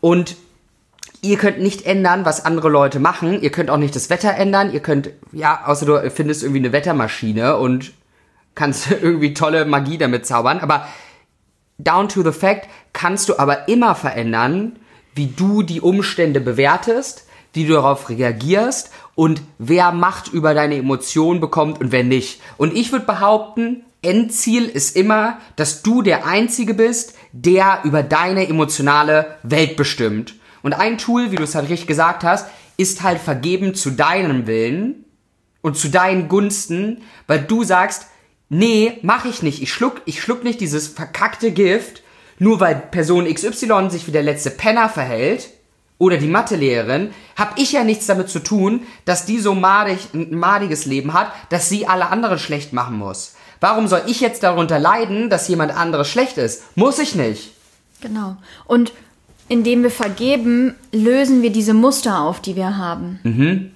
Und 0.00 0.36
ihr 1.24 1.38
könnt 1.38 1.60
nicht 1.60 1.86
ändern, 1.86 2.24
was 2.24 2.44
andere 2.44 2.68
Leute 2.68 3.00
machen. 3.00 3.40
Ihr 3.40 3.50
könnt 3.50 3.70
auch 3.70 3.78
nicht 3.78 3.96
das 3.96 4.10
Wetter 4.10 4.34
ändern. 4.34 4.72
Ihr 4.72 4.80
könnt, 4.80 5.10
ja, 5.32 5.62
außer 5.66 5.86
du 5.86 6.10
findest 6.10 6.42
irgendwie 6.42 6.60
eine 6.60 6.72
Wettermaschine 6.72 7.56
und 7.56 7.92
kannst 8.54 8.90
irgendwie 9.02 9.34
tolle 9.34 9.64
Magie 9.64 9.98
damit 9.98 10.26
zaubern. 10.26 10.60
Aber 10.60 10.86
down 11.78 12.08
to 12.08 12.22
the 12.22 12.38
fact 12.38 12.68
kannst 12.92 13.28
du 13.28 13.38
aber 13.38 13.68
immer 13.68 13.94
verändern, 13.94 14.78
wie 15.14 15.28
du 15.28 15.62
die 15.62 15.80
Umstände 15.80 16.40
bewertest, 16.40 17.26
wie 17.52 17.66
du 17.66 17.74
darauf 17.74 18.08
reagierst 18.08 18.90
und 19.14 19.42
wer 19.58 19.92
Macht 19.92 20.28
über 20.28 20.54
deine 20.54 20.76
Emotionen 20.76 21.40
bekommt 21.40 21.80
und 21.80 21.92
wer 21.92 22.04
nicht. 22.04 22.40
Und 22.56 22.76
ich 22.76 22.92
würde 22.92 23.06
behaupten, 23.06 23.84
Endziel 24.02 24.66
ist 24.66 24.96
immer, 24.96 25.38
dass 25.56 25.82
du 25.82 26.02
der 26.02 26.26
Einzige 26.26 26.74
bist, 26.74 27.14
der 27.32 27.80
über 27.84 28.02
deine 28.02 28.48
emotionale 28.48 29.36
Welt 29.42 29.76
bestimmt. 29.76 30.34
Und 30.64 30.72
ein 30.72 30.96
Tool, 30.96 31.30
wie 31.30 31.36
du 31.36 31.42
es 31.42 31.54
halt 31.54 31.68
richtig 31.68 31.86
gesagt 31.86 32.24
hast, 32.24 32.48
ist 32.78 33.02
halt 33.02 33.20
vergeben 33.20 33.74
zu 33.74 33.90
deinem 33.90 34.46
Willen 34.46 35.04
und 35.60 35.76
zu 35.76 35.90
deinen 35.90 36.26
Gunsten, 36.26 37.02
weil 37.26 37.42
du 37.42 37.64
sagst, 37.64 38.06
nee, 38.48 38.98
mach 39.02 39.26
ich 39.26 39.42
nicht. 39.42 39.62
Ich 39.62 39.70
schluck, 39.70 40.00
ich 40.06 40.22
schluck 40.22 40.42
nicht 40.42 40.62
dieses 40.62 40.88
verkackte 40.88 41.52
Gift, 41.52 42.02
nur 42.38 42.60
weil 42.60 42.76
Person 42.76 43.26
XY 43.32 43.90
sich 43.90 44.06
wie 44.06 44.12
der 44.12 44.22
letzte 44.22 44.50
Penner 44.50 44.88
verhält 44.88 45.50
oder 45.98 46.16
die 46.16 46.28
Mathelehrerin, 46.28 47.10
hab 47.36 47.58
ich 47.58 47.72
ja 47.72 47.84
nichts 47.84 48.06
damit 48.06 48.30
zu 48.30 48.38
tun, 48.38 48.84
dass 49.04 49.26
die 49.26 49.40
so 49.40 49.54
madig, 49.54 50.14
ein 50.14 50.34
madiges 50.34 50.86
Leben 50.86 51.12
hat, 51.12 51.30
dass 51.50 51.68
sie 51.68 51.86
alle 51.86 52.08
anderen 52.08 52.38
schlecht 52.38 52.72
machen 52.72 52.96
muss. 52.96 53.34
Warum 53.60 53.86
soll 53.86 54.02
ich 54.06 54.20
jetzt 54.22 54.42
darunter 54.42 54.78
leiden, 54.78 55.28
dass 55.28 55.46
jemand 55.46 55.76
anderes 55.76 56.08
schlecht 56.08 56.38
ist? 56.38 56.62
Muss 56.74 56.98
ich 56.98 57.14
nicht. 57.14 57.52
Genau. 58.00 58.36
Und 58.66 58.92
indem 59.48 59.82
wir 59.82 59.90
vergeben, 59.90 60.74
lösen 60.92 61.42
wir 61.42 61.50
diese 61.50 61.74
Muster 61.74 62.20
auf, 62.20 62.40
die 62.40 62.56
wir 62.56 62.76
haben. 62.76 63.20
Mhm. 63.22 63.70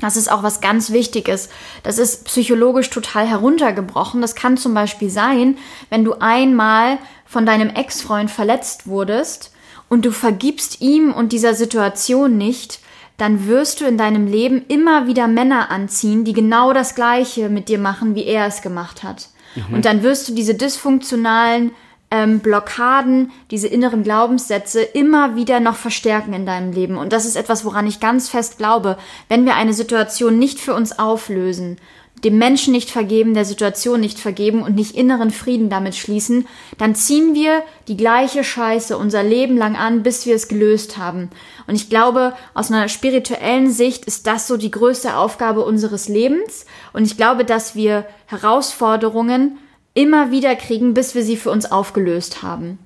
Das 0.00 0.16
ist 0.16 0.30
auch 0.30 0.42
was 0.42 0.60
ganz 0.60 0.90
Wichtiges. 0.90 1.50
Das 1.82 1.98
ist 1.98 2.24
psychologisch 2.24 2.90
total 2.90 3.26
heruntergebrochen. 3.26 4.20
Das 4.20 4.34
kann 4.34 4.56
zum 4.56 4.74
Beispiel 4.74 5.10
sein, 5.10 5.58
wenn 5.90 6.04
du 6.04 6.14
einmal 6.20 6.98
von 7.26 7.46
deinem 7.46 7.68
Ex-Freund 7.68 8.30
verletzt 8.30 8.86
wurdest 8.86 9.52
und 9.88 10.04
du 10.04 10.10
vergibst 10.10 10.80
ihm 10.80 11.12
und 11.12 11.32
dieser 11.32 11.54
Situation 11.54 12.38
nicht, 12.38 12.80
dann 13.18 13.46
wirst 13.46 13.80
du 13.82 13.84
in 13.84 13.98
deinem 13.98 14.26
Leben 14.26 14.64
immer 14.68 15.06
wieder 15.06 15.28
Männer 15.28 15.70
anziehen, 15.70 16.24
die 16.24 16.32
genau 16.32 16.72
das 16.72 16.94
Gleiche 16.94 17.50
mit 17.50 17.68
dir 17.68 17.78
machen, 17.78 18.14
wie 18.14 18.24
er 18.24 18.46
es 18.46 18.62
gemacht 18.62 19.02
hat. 19.02 19.28
Mhm. 19.54 19.74
Und 19.74 19.84
dann 19.84 20.02
wirst 20.02 20.28
du 20.28 20.34
diese 20.34 20.54
dysfunktionalen 20.54 21.72
ähm, 22.10 22.40
Blockaden, 22.40 23.30
diese 23.50 23.68
inneren 23.68 24.02
Glaubenssätze 24.02 24.82
immer 24.82 25.36
wieder 25.36 25.60
noch 25.60 25.76
verstärken 25.76 26.32
in 26.32 26.46
deinem 26.46 26.72
Leben. 26.72 26.96
Und 26.96 27.12
das 27.12 27.24
ist 27.24 27.36
etwas, 27.36 27.64
woran 27.64 27.86
ich 27.86 28.00
ganz 28.00 28.28
fest 28.28 28.58
glaube. 28.58 28.98
Wenn 29.28 29.44
wir 29.44 29.54
eine 29.54 29.72
Situation 29.72 30.38
nicht 30.38 30.58
für 30.58 30.74
uns 30.74 30.98
auflösen, 30.98 31.76
dem 32.24 32.36
Menschen 32.36 32.72
nicht 32.72 32.90
vergeben, 32.90 33.32
der 33.32 33.44
Situation 33.44 34.00
nicht 34.00 34.18
vergeben 34.18 34.62
und 34.62 34.74
nicht 34.74 34.94
inneren 34.94 35.30
Frieden 35.30 35.70
damit 35.70 35.94
schließen, 35.96 36.46
dann 36.76 36.94
ziehen 36.94 37.34
wir 37.34 37.62
die 37.88 37.96
gleiche 37.96 38.44
Scheiße 38.44 38.98
unser 38.98 39.22
Leben 39.22 39.56
lang 39.56 39.76
an, 39.76 40.02
bis 40.02 40.26
wir 40.26 40.34
es 40.34 40.48
gelöst 40.48 40.98
haben. 40.98 41.30
Und 41.66 41.76
ich 41.76 41.88
glaube, 41.88 42.34
aus 42.52 42.70
einer 42.70 42.88
spirituellen 42.88 43.70
Sicht 43.70 44.04
ist 44.04 44.26
das 44.26 44.46
so 44.46 44.56
die 44.56 44.70
größte 44.70 45.16
Aufgabe 45.16 45.64
unseres 45.64 46.08
Lebens. 46.08 46.66
Und 46.92 47.04
ich 47.04 47.16
glaube, 47.16 47.44
dass 47.44 47.74
wir 47.74 48.04
Herausforderungen 48.26 49.58
immer 50.00 50.30
wieder 50.30 50.56
kriegen, 50.56 50.94
bis 50.94 51.14
wir 51.14 51.22
sie 51.22 51.36
für 51.36 51.50
uns 51.50 51.70
aufgelöst 51.70 52.42
haben. 52.42 52.78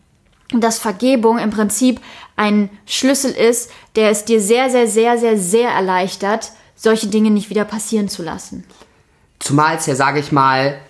Und 0.53 0.63
dass 0.63 0.79
Vergebung 0.79 1.39
im 1.39 1.51
Prinzip 1.51 2.01
ein 2.37 2.71
Schlüssel 2.87 3.31
ist, 3.31 3.71
der 3.95 4.11
es 4.11 4.25
dir 4.25 4.41
sehr, 4.41 4.69
sehr, 4.69 4.89
sehr, 4.89 5.17
sehr, 5.17 5.39
sehr 5.39 5.71
erleichtert, 5.71 6.53
solche 6.75 7.07
Dinge 7.07 7.31
nicht 7.31 7.51
wieder 7.51 7.65
passieren 7.65 8.09
zu 8.09 8.23
lassen. 8.23 8.65
Zumal 9.39 9.77
es 9.77 9.87
ja, 9.87 9.95
sage 9.95 10.19
ich 10.19 10.33
mal, 10.33 10.81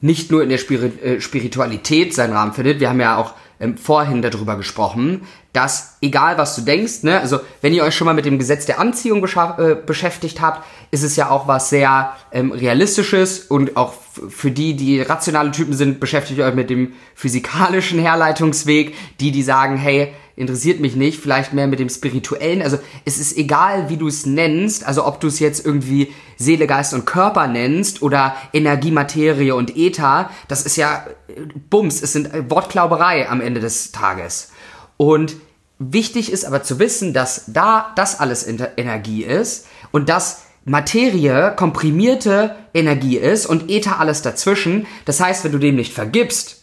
nicht 0.00 0.30
nur 0.30 0.42
in 0.42 0.48
der 0.48 0.58
äh, 0.58 1.20
Spiritualität 1.20 2.14
seinen 2.14 2.32
Rahmen 2.32 2.52
findet. 2.54 2.80
Wir 2.80 2.88
haben 2.88 3.00
ja 3.00 3.18
auch 3.18 3.34
ähm, 3.60 3.76
vorhin 3.76 4.22
darüber 4.22 4.56
gesprochen, 4.56 5.26
dass 5.58 5.96
egal 6.00 6.38
was 6.38 6.54
du 6.54 6.62
denkst, 6.62 7.02
ne, 7.02 7.18
also 7.18 7.40
wenn 7.62 7.74
ihr 7.74 7.82
euch 7.82 7.96
schon 7.96 8.04
mal 8.04 8.14
mit 8.14 8.24
dem 8.24 8.38
Gesetz 8.38 8.64
der 8.64 8.78
Anziehung 8.78 9.24
äh, 9.24 9.74
beschäftigt 9.74 10.40
habt, 10.40 10.64
ist 10.92 11.02
es 11.02 11.16
ja 11.16 11.30
auch 11.30 11.48
was 11.48 11.68
sehr 11.68 12.12
ähm, 12.30 12.52
realistisches 12.52 13.40
und 13.40 13.76
auch 13.76 13.92
für 14.28 14.52
die, 14.52 14.74
die 14.74 15.02
rationale 15.02 15.50
Typen 15.50 15.74
sind, 15.74 15.98
beschäftigt 15.98 16.40
euch 16.40 16.54
mit 16.54 16.70
dem 16.70 16.92
physikalischen 17.16 17.98
Herleitungsweg, 17.98 18.94
die, 19.18 19.32
die 19.32 19.42
sagen, 19.42 19.76
hey, 19.76 20.12
interessiert 20.36 20.78
mich 20.78 20.94
nicht, 20.94 21.20
vielleicht 21.20 21.52
mehr 21.52 21.66
mit 21.66 21.80
dem 21.80 21.88
spirituellen. 21.88 22.62
Also 22.62 22.78
es 23.04 23.18
ist 23.18 23.36
egal, 23.36 23.90
wie 23.90 23.96
du 23.96 24.06
es 24.06 24.26
nennst, 24.26 24.86
also 24.86 25.04
ob 25.04 25.18
du 25.18 25.26
es 25.26 25.40
jetzt 25.40 25.66
irgendwie 25.66 26.14
Seele, 26.36 26.68
Geist 26.68 26.94
und 26.94 27.04
Körper 27.04 27.48
nennst 27.48 28.00
oder 28.00 28.36
Energie, 28.52 28.92
Materie 28.92 29.56
und 29.56 29.76
Äther, 29.76 30.30
das 30.46 30.64
ist 30.64 30.76
ja 30.76 31.04
äh, 31.26 31.40
Bums, 31.68 32.00
es 32.00 32.12
sind 32.12 32.32
äh, 32.32 32.48
Wortklauberei 32.48 33.28
am 33.28 33.40
Ende 33.40 33.58
des 33.58 33.90
Tages. 33.90 34.52
Und 34.98 35.36
wichtig 35.78 36.32
ist 36.32 36.44
aber 36.44 36.62
zu 36.62 36.78
wissen, 36.78 37.12
dass 37.12 37.44
da 37.46 37.92
das 37.96 38.20
alles 38.20 38.46
Energie 38.46 39.24
ist 39.24 39.66
und 39.90 40.08
dass 40.08 40.42
Materie 40.64 41.54
komprimierte 41.56 42.56
Energie 42.74 43.16
ist 43.16 43.46
und 43.46 43.70
Äther 43.70 44.00
alles 44.00 44.22
dazwischen. 44.22 44.86
Das 45.04 45.20
heißt, 45.20 45.44
wenn 45.44 45.52
du 45.52 45.58
dem 45.58 45.76
nicht 45.76 45.92
vergibst, 45.92 46.58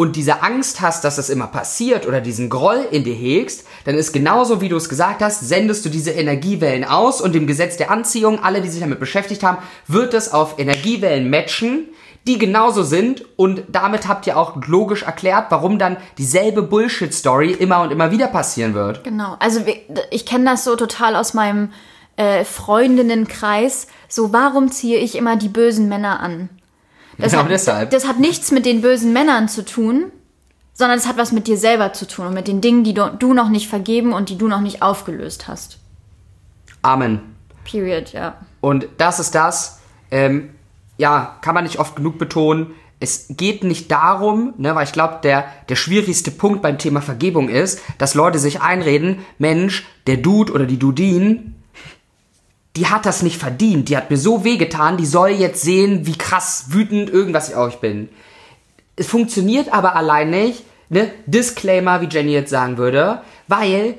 und 0.00 0.14
diese 0.14 0.44
Angst 0.44 0.80
hast, 0.80 1.02
dass 1.02 1.16
das 1.16 1.28
immer 1.28 1.48
passiert 1.48 2.06
oder 2.06 2.20
diesen 2.20 2.50
Groll 2.50 2.86
in 2.92 3.02
dir 3.02 3.16
hegst, 3.16 3.66
dann 3.84 3.96
ist 3.96 4.12
genauso, 4.12 4.60
wie 4.60 4.68
du 4.68 4.76
es 4.76 4.88
gesagt 4.88 5.22
hast, 5.22 5.48
sendest 5.48 5.84
du 5.84 5.88
diese 5.88 6.12
Energiewellen 6.12 6.84
aus 6.84 7.20
und 7.20 7.34
dem 7.34 7.48
Gesetz 7.48 7.78
der 7.78 7.90
Anziehung, 7.90 8.38
alle, 8.38 8.62
die 8.62 8.68
sich 8.68 8.78
damit 8.78 9.00
beschäftigt 9.00 9.42
haben, 9.42 9.58
wird 9.88 10.14
es 10.14 10.32
auf 10.32 10.60
Energiewellen 10.60 11.28
matchen, 11.28 11.88
die 12.28 12.38
genauso 12.38 12.82
sind 12.82 13.24
und 13.36 13.64
damit 13.68 14.06
habt 14.06 14.26
ihr 14.26 14.36
auch 14.36 14.54
logisch 14.66 15.02
erklärt, 15.02 15.46
warum 15.50 15.78
dann 15.78 15.96
dieselbe 16.18 16.62
Bullshit-Story 16.62 17.52
immer 17.52 17.80
und 17.80 17.90
immer 17.90 18.10
wieder 18.10 18.28
passieren 18.28 18.74
wird. 18.74 19.02
Genau, 19.02 19.36
also 19.40 19.60
ich 20.10 20.26
kenne 20.26 20.44
das 20.44 20.64
so 20.64 20.76
total 20.76 21.16
aus 21.16 21.34
meinem 21.34 21.70
äh, 22.16 22.44
Freundinnenkreis. 22.44 23.86
So, 24.08 24.32
warum 24.32 24.70
ziehe 24.70 24.98
ich 24.98 25.16
immer 25.16 25.36
die 25.36 25.48
bösen 25.48 25.88
Männer 25.88 26.20
an? 26.20 26.50
Das 27.16 27.32
genau 27.32 27.44
hat, 27.44 27.50
deshalb. 27.50 27.90
Das 27.90 28.06
hat 28.06 28.20
nichts 28.20 28.52
mit 28.52 28.66
den 28.66 28.82
bösen 28.82 29.12
Männern 29.12 29.48
zu 29.48 29.64
tun, 29.64 30.12
sondern 30.74 30.98
es 30.98 31.08
hat 31.08 31.16
was 31.16 31.32
mit 31.32 31.46
dir 31.46 31.56
selber 31.56 31.92
zu 31.92 32.06
tun 32.06 32.26
und 32.26 32.34
mit 32.34 32.46
den 32.46 32.60
Dingen, 32.60 32.84
die 32.84 32.94
du, 32.94 33.10
du 33.18 33.32
noch 33.34 33.48
nicht 33.48 33.68
vergeben 33.68 34.12
und 34.12 34.28
die 34.28 34.38
du 34.38 34.48
noch 34.48 34.60
nicht 34.60 34.82
aufgelöst 34.82 35.48
hast. 35.48 35.78
Amen. 36.82 37.20
Period, 37.64 38.12
ja. 38.12 38.36
Und 38.60 38.88
das 38.98 39.18
ist 39.18 39.34
das, 39.34 39.80
ähm, 40.10 40.50
ja, 40.98 41.38
kann 41.40 41.54
man 41.54 41.64
nicht 41.64 41.78
oft 41.78 41.96
genug 41.96 42.18
betonen. 42.18 42.74
Es 43.00 43.26
geht 43.30 43.62
nicht 43.62 43.90
darum, 43.90 44.54
ne, 44.58 44.74
weil 44.74 44.84
ich 44.84 44.92
glaube, 44.92 45.20
der, 45.22 45.46
der 45.68 45.76
schwierigste 45.76 46.32
Punkt 46.32 46.60
beim 46.60 46.78
Thema 46.78 47.00
Vergebung 47.00 47.48
ist, 47.48 47.80
dass 47.96 48.14
Leute 48.14 48.40
sich 48.40 48.60
einreden, 48.60 49.20
Mensch, 49.38 49.86
der 50.08 50.16
Dude 50.16 50.52
oder 50.52 50.66
die 50.66 50.78
Dudin, 50.78 51.54
die 52.74 52.86
hat 52.86 53.06
das 53.06 53.22
nicht 53.22 53.38
verdient. 53.38 53.88
Die 53.88 53.96
hat 53.96 54.10
mir 54.10 54.16
so 54.16 54.44
wehgetan, 54.44 54.96
die 54.96 55.06
soll 55.06 55.30
jetzt 55.30 55.62
sehen, 55.62 56.06
wie 56.06 56.18
krass 56.18 56.66
wütend 56.68 57.08
irgendwas 57.08 57.48
ich 57.48 57.56
euch 57.56 57.76
bin. 57.76 58.08
Es 58.96 59.06
funktioniert 59.06 59.72
aber 59.72 59.94
allein 59.94 60.30
nicht, 60.30 60.64
ne? 60.88 61.10
Disclaimer, 61.26 62.00
wie 62.00 62.08
Jenny 62.08 62.32
jetzt 62.32 62.50
sagen 62.50 62.78
würde, 62.78 63.22
weil, 63.46 63.94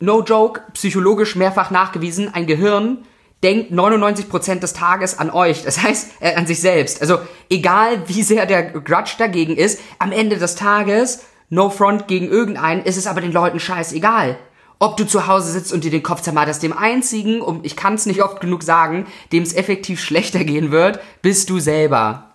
no 0.00 0.22
joke, 0.22 0.62
psychologisch 0.72 1.36
mehrfach 1.36 1.70
nachgewiesen, 1.70 2.32
ein 2.32 2.46
Gehirn 2.46 2.98
denkt 3.46 3.72
99% 3.72 4.58
des 4.58 4.72
Tages 4.72 5.18
an 5.18 5.30
euch, 5.30 5.62
das 5.62 5.80
heißt 5.82 6.10
äh, 6.20 6.34
an 6.34 6.46
sich 6.46 6.60
selbst. 6.60 7.00
Also 7.00 7.18
egal 7.48 8.02
wie 8.08 8.24
sehr 8.24 8.44
der 8.44 8.64
Grudge 8.64 9.14
dagegen 9.18 9.56
ist, 9.56 9.78
am 10.00 10.10
Ende 10.10 10.36
des 10.36 10.56
Tages, 10.56 11.24
no 11.48 11.70
front 11.70 12.08
gegen 12.08 12.28
irgendeinen, 12.28 12.82
ist 12.82 12.96
es 12.96 13.06
aber 13.06 13.20
den 13.20 13.32
Leuten 13.32 13.60
scheißegal 13.60 14.36
ob 14.78 14.98
du 14.98 15.06
zu 15.06 15.26
Hause 15.26 15.52
sitzt 15.52 15.72
und 15.72 15.84
dir 15.84 15.90
den 15.90 16.02
Kopf 16.02 16.20
zermarterst. 16.20 16.62
Dem 16.62 16.76
einzigen, 16.76 17.40
um 17.40 17.60
ich 17.62 17.76
kann 17.76 17.94
es 17.94 18.04
nicht 18.04 18.22
oft 18.22 18.40
genug 18.40 18.62
sagen, 18.62 19.06
dem 19.32 19.42
es 19.42 19.54
effektiv 19.54 20.02
schlechter 20.02 20.44
gehen 20.44 20.70
wird, 20.70 21.00
bist 21.22 21.48
du 21.48 21.58
selber. 21.60 22.34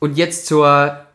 Und 0.00 0.18
jetzt 0.18 0.46
zur 0.46 1.06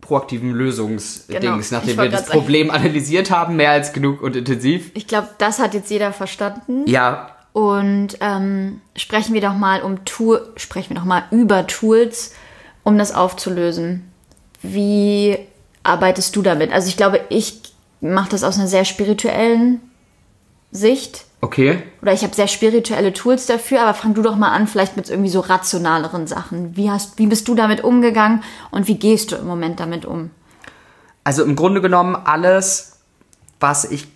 proaktiven 0.00 0.52
Lösungsdings, 0.52 1.68
genau. 1.68 1.80
nachdem 1.80 1.98
wir 1.98 2.08
das 2.08 2.26
Problem 2.26 2.70
analysiert 2.70 3.30
haben, 3.30 3.56
mehr 3.56 3.72
als 3.72 3.92
genug 3.92 4.22
und 4.22 4.36
intensiv. 4.36 4.90
Ich 4.94 5.06
glaube, 5.06 5.28
das 5.36 5.58
hat 5.58 5.74
jetzt 5.74 5.90
jeder 5.90 6.14
verstanden. 6.14 6.84
Ja. 6.86 7.36
Und 7.52 8.16
ähm, 8.20 8.80
sprechen 8.96 9.34
wir 9.34 9.40
doch 9.40 9.54
mal 9.54 9.82
um 9.82 10.04
Tool, 10.04 10.52
sprechen 10.56 10.90
wir 10.90 10.96
doch 10.96 11.04
mal 11.04 11.24
über 11.30 11.66
Tools, 11.66 12.34
um 12.82 12.96
das 12.96 13.14
aufzulösen. 13.14 14.10
Wie 14.62 15.38
arbeitest 15.82 16.34
du 16.34 16.42
damit? 16.42 16.72
Also 16.72 16.88
ich 16.88 16.96
glaube, 16.96 17.20
ich 17.28 17.60
mache 18.00 18.30
das 18.30 18.42
aus 18.42 18.58
einer 18.58 18.68
sehr 18.68 18.84
spirituellen 18.84 19.80
Sicht. 20.70 21.26
Okay. 21.42 21.82
Oder 22.00 22.12
ich 22.12 22.22
habe 22.22 22.34
sehr 22.34 22.46
spirituelle 22.46 23.12
Tools 23.12 23.46
dafür, 23.46 23.82
aber 23.82 23.94
fang 23.94 24.14
du 24.14 24.22
doch 24.22 24.36
mal 24.36 24.52
an, 24.52 24.66
vielleicht 24.66 24.96
mit 24.96 25.10
irgendwie 25.10 25.28
so 25.28 25.40
rationaleren 25.40 26.26
Sachen. 26.26 26.76
Wie, 26.76 26.90
hast, 26.90 27.18
wie 27.18 27.26
bist 27.26 27.48
du 27.48 27.54
damit 27.54 27.84
umgegangen 27.84 28.42
und 28.70 28.88
wie 28.88 28.94
gehst 28.94 29.32
du 29.32 29.36
im 29.36 29.46
Moment 29.46 29.80
damit 29.80 30.06
um? 30.06 30.30
Also 31.24 31.44
im 31.44 31.56
Grunde 31.56 31.80
genommen 31.80 32.16
alles, 32.16 33.00
was 33.60 33.84
ich 33.84 34.06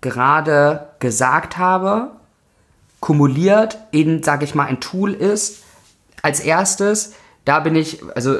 gerade 0.00 0.88
gesagt 0.98 1.58
habe, 1.58 2.12
kumuliert 3.00 3.78
in, 3.90 4.22
sage 4.22 4.44
ich 4.44 4.54
mal, 4.54 4.66
ein 4.66 4.80
Tool 4.80 5.12
ist. 5.12 5.62
Als 6.22 6.40
erstes, 6.40 7.14
da 7.44 7.60
bin 7.60 7.74
ich, 7.74 8.00
also 8.14 8.38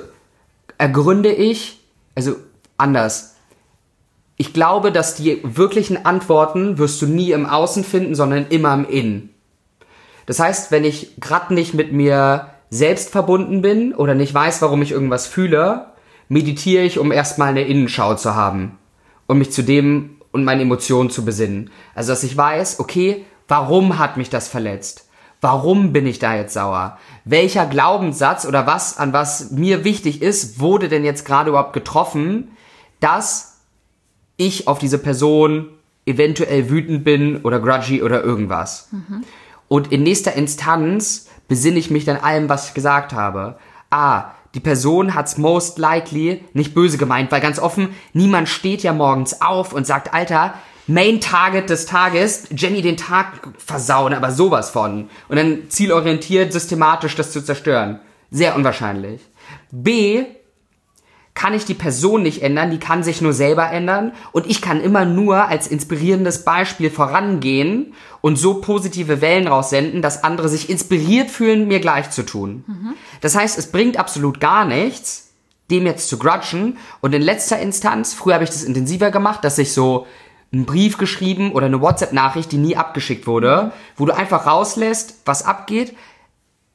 ergründe 0.79 1.33
ich, 1.33 1.81
also 2.15 2.37
anders 2.77 3.31
ich 4.41 4.55
glaube, 4.55 4.91
dass 4.91 5.17
die 5.17 5.39
wirklichen 5.43 6.07
Antworten 6.07 6.79
wirst 6.79 7.03
du 7.03 7.07
nie 7.07 7.33
im 7.33 7.45
Außen 7.45 7.85
finden, 7.85 8.15
sondern 8.15 8.47
immer 8.49 8.73
im 8.73 8.89
Innen. 8.89 9.35
Das 10.25 10.41
heißt, 10.41 10.71
wenn 10.71 10.83
ich 10.83 11.21
gerade 11.21 11.53
nicht 11.53 11.75
mit 11.75 11.93
mir 11.93 12.47
selbst 12.71 13.11
verbunden 13.11 13.61
bin 13.61 13.95
oder 13.95 14.15
nicht 14.15 14.33
weiß, 14.33 14.63
warum 14.63 14.81
ich 14.81 14.93
irgendwas 14.93 15.27
fühle, 15.27 15.89
meditiere 16.31 16.85
ich, 16.85 16.99
um 16.99 17.13
erstmal 17.13 17.51
eine 17.51 17.65
Innenschau 17.65 18.15
zu 18.15 18.35
haben 18.35 18.79
und 19.27 19.37
mich 19.37 19.53
zu 19.53 19.61
dem 19.63 20.17
und 20.33 20.45
meine 20.45 20.63
Emotionen 20.63 21.11
zu 21.11 21.23
besinnen. 21.23 21.69
Also, 21.95 22.13
dass 22.13 22.23
ich 22.23 22.35
weiß, 22.35 22.81
okay, 22.81 23.27
warum 23.51 23.99
hat 23.99 24.17
mich 24.17 24.31
das 24.31 24.49
verletzt? 24.49 25.09
Warum 25.41 25.93
bin 25.93 26.07
ich 26.07 26.19
da 26.19 26.35
jetzt 26.35 26.55
sauer? 26.55 26.99
Welcher 27.25 27.67
Glaubenssatz 27.67 28.47
oder 28.47 28.67
was, 28.67 28.99
an 28.99 29.13
was 29.13 29.51
mir 29.51 29.85
wichtig 29.85 30.23
ist, 30.23 30.61
wurde 30.61 30.89
denn 30.89 31.05
jetzt 31.05 31.25
gerade 31.25 31.51
überhaupt 31.51 31.73
getroffen, 31.73 32.51
dass 33.01 33.61
ich 34.37 34.69
auf 34.69 34.79
diese 34.79 34.99
Person 34.99 35.69
eventuell 36.07 36.71
wütend 36.71 37.05
bin 37.05 37.43
oder 37.43 37.61
grudgy 37.61 38.03
oder 38.03 38.23
irgendwas. 38.23 38.89
Mhm. 38.91 39.25
Und 39.69 39.93
in 39.93 40.03
nächster 40.03 40.35
Instanz 40.35 41.29
besinne 41.49 41.79
ich 41.79 41.91
mich 41.91 42.05
dann 42.05 42.17
allem, 42.17 42.49
was 42.49 42.69
ich 42.69 42.75
gesagt 42.75 43.13
habe. 43.13 43.59
Ah, 43.91 44.33
die 44.55 44.61
Person 44.61 45.15
hat's 45.15 45.39
most 45.39 45.79
likely 45.79 46.45
nicht 46.53 46.75
böse 46.75 46.99
gemeint, 46.99 47.31
weil 47.31 47.41
ganz 47.41 47.59
offen, 47.59 47.91
niemand 48.13 48.49
steht 48.49 48.83
ja 48.83 48.93
morgens 48.93 49.41
auf 49.41 49.73
und 49.73 49.87
sagt, 49.87 50.13
Alter, 50.13 50.55
Main 50.91 51.21
Target 51.21 51.71
des 51.71 51.87
Tages, 51.87 52.49
Jenny 52.57 52.83
den 52.83 52.97
Tag 52.97 53.49
versauen, 53.59 54.13
aber 54.13 54.33
sowas 54.33 54.71
von. 54.71 55.09
Und 55.29 55.37
dann 55.37 55.71
zielorientiert, 55.71 56.53
systematisch 56.53 57.15
das 57.15 57.31
zu 57.31 57.43
zerstören. 57.43 58.01
Sehr 58.33 58.57
unwahrscheinlich. 58.57 59.21
B, 59.71 60.25
kann 61.35 61.55
ich 61.55 61.65
die 61.65 61.75
Person 61.75 62.25
nicht 62.25 62.43
ändern, 62.43 62.73
die 62.73 62.81
kann 62.81 63.05
sich 63.05 63.23
nur 63.23 63.33
selber 63.33 63.71
ändern 63.71 64.13
und 64.33 64.47
ich 64.51 64.61
kann 64.61 64.81
immer 64.81 65.05
nur 65.05 65.47
als 65.47 65.69
inspirierendes 65.69 66.45
Beispiel 66.45 66.91
vorangehen 66.91 67.95
und 68.21 68.37
so 68.37 68.61
positive 68.61 69.21
Wellen 69.21 69.47
raussenden, 69.47 70.03
dass 70.03 70.25
andere 70.25 70.49
sich 70.49 70.69
inspiriert 70.69 71.31
fühlen, 71.31 71.69
mir 71.69 71.79
gleich 71.79 72.11
zu 72.11 72.27
tun. 72.27 72.65
Mhm. 72.67 72.95
Das 73.21 73.37
heißt, 73.37 73.59
es 73.59 73.71
bringt 73.71 73.97
absolut 73.97 74.41
gar 74.41 74.65
nichts, 74.65 75.31
dem 75.71 75.87
jetzt 75.87 76.09
zu 76.09 76.19
grudgen 76.19 76.79
und 77.01 77.15
in 77.15 77.23
letzter 77.23 77.61
Instanz, 77.61 78.13
früher 78.13 78.35
habe 78.35 78.45
ich 78.45 78.51
das 78.51 78.65
intensiver 78.65 79.13
gemacht, 79.13 79.45
dass 79.45 79.57
ich 79.57 79.73
so 79.73 80.07
einen 80.53 80.67
Brief 80.67 80.99
geschrieben 80.99 81.53
oder 81.53 81.67
eine 81.67 81.81
WhatsApp-Nachricht, 81.81 82.51
die 82.51 82.59
nie 82.59 82.77
abgeschickt 82.77 83.27
wurde, 83.27 83.73
wo 83.97 84.07
du 84.07 84.15
einfach 84.15 84.47
rauslässt, 84.47 85.21
was 85.25 85.45
abgeht. 85.45 85.97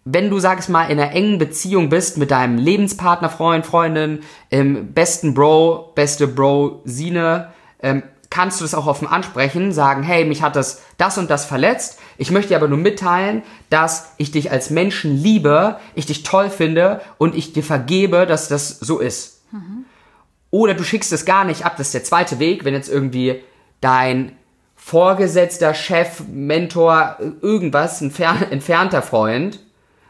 Wenn 0.06 0.30
du, 0.30 0.40
sag 0.40 0.60
ich 0.60 0.70
mal, 0.70 0.86
in 0.86 1.00
einer 1.00 1.12
engen 1.12 1.40
Beziehung 1.40 1.90
bist 1.90 2.18
mit 2.18 2.32
deinem 2.32 2.58
Lebenspartner, 2.58 3.30
Freund, 3.30 3.66
Freundin, 3.66 4.20
ähm, 4.52 4.94
besten 4.94 5.34
Bro, 5.34 5.94
beste 5.96 6.28
Bro, 6.28 6.82
Sine, 6.86 7.50
ähm, 7.82 8.04
kannst 8.30 8.60
du 8.60 8.64
das 8.64 8.76
auch 8.76 8.88
offen 8.88 9.08
ansprechen, 9.08 9.72
sagen, 9.72 10.04
hey, 10.04 10.26
mich 10.26 10.42
hat 10.42 10.56
das 10.56 10.84
das 10.98 11.18
und 11.18 11.30
das 11.30 11.46
verletzt. 11.46 12.00
Ich 12.18 12.32
möchte 12.32 12.50
dir 12.50 12.58
aber 12.58 12.68
nur 12.68 12.78
mitteilen, 12.78 13.44
dass 13.70 14.12
ich 14.18 14.32
dich 14.32 14.52
als 14.52 14.70
Menschen 14.70 15.16
liebe, 15.16 15.78
ich 15.96 16.06
dich 16.06 16.24
toll 16.24 16.50
finde 16.50 17.02
und 17.18 17.36
ich 17.36 17.54
dir 17.54 17.64
vergebe, 17.64 18.26
dass 18.26 18.48
das 18.48 18.80
so 18.80 19.00
ist. 19.00 19.42
Mhm. 19.52 19.86
Oder 20.52 20.74
du 20.74 20.84
schickst 20.84 21.12
es 21.12 21.26
gar 21.26 21.44
nicht 21.44 21.66
ab, 21.66 21.76
das 21.78 21.88
ist 21.88 21.94
der 21.94 22.04
zweite 22.04 22.40
Weg, 22.40 22.64
wenn 22.64 22.74
jetzt 22.74 22.90
irgendwie 22.90 23.42
dein 23.82 24.34
Vorgesetzter, 24.76 25.74
Chef, 25.74 26.22
Mentor, 26.32 27.18
irgendwas, 27.42 28.02
ein 28.02 28.14
entfernter 28.52 29.02
Freund 29.02 29.60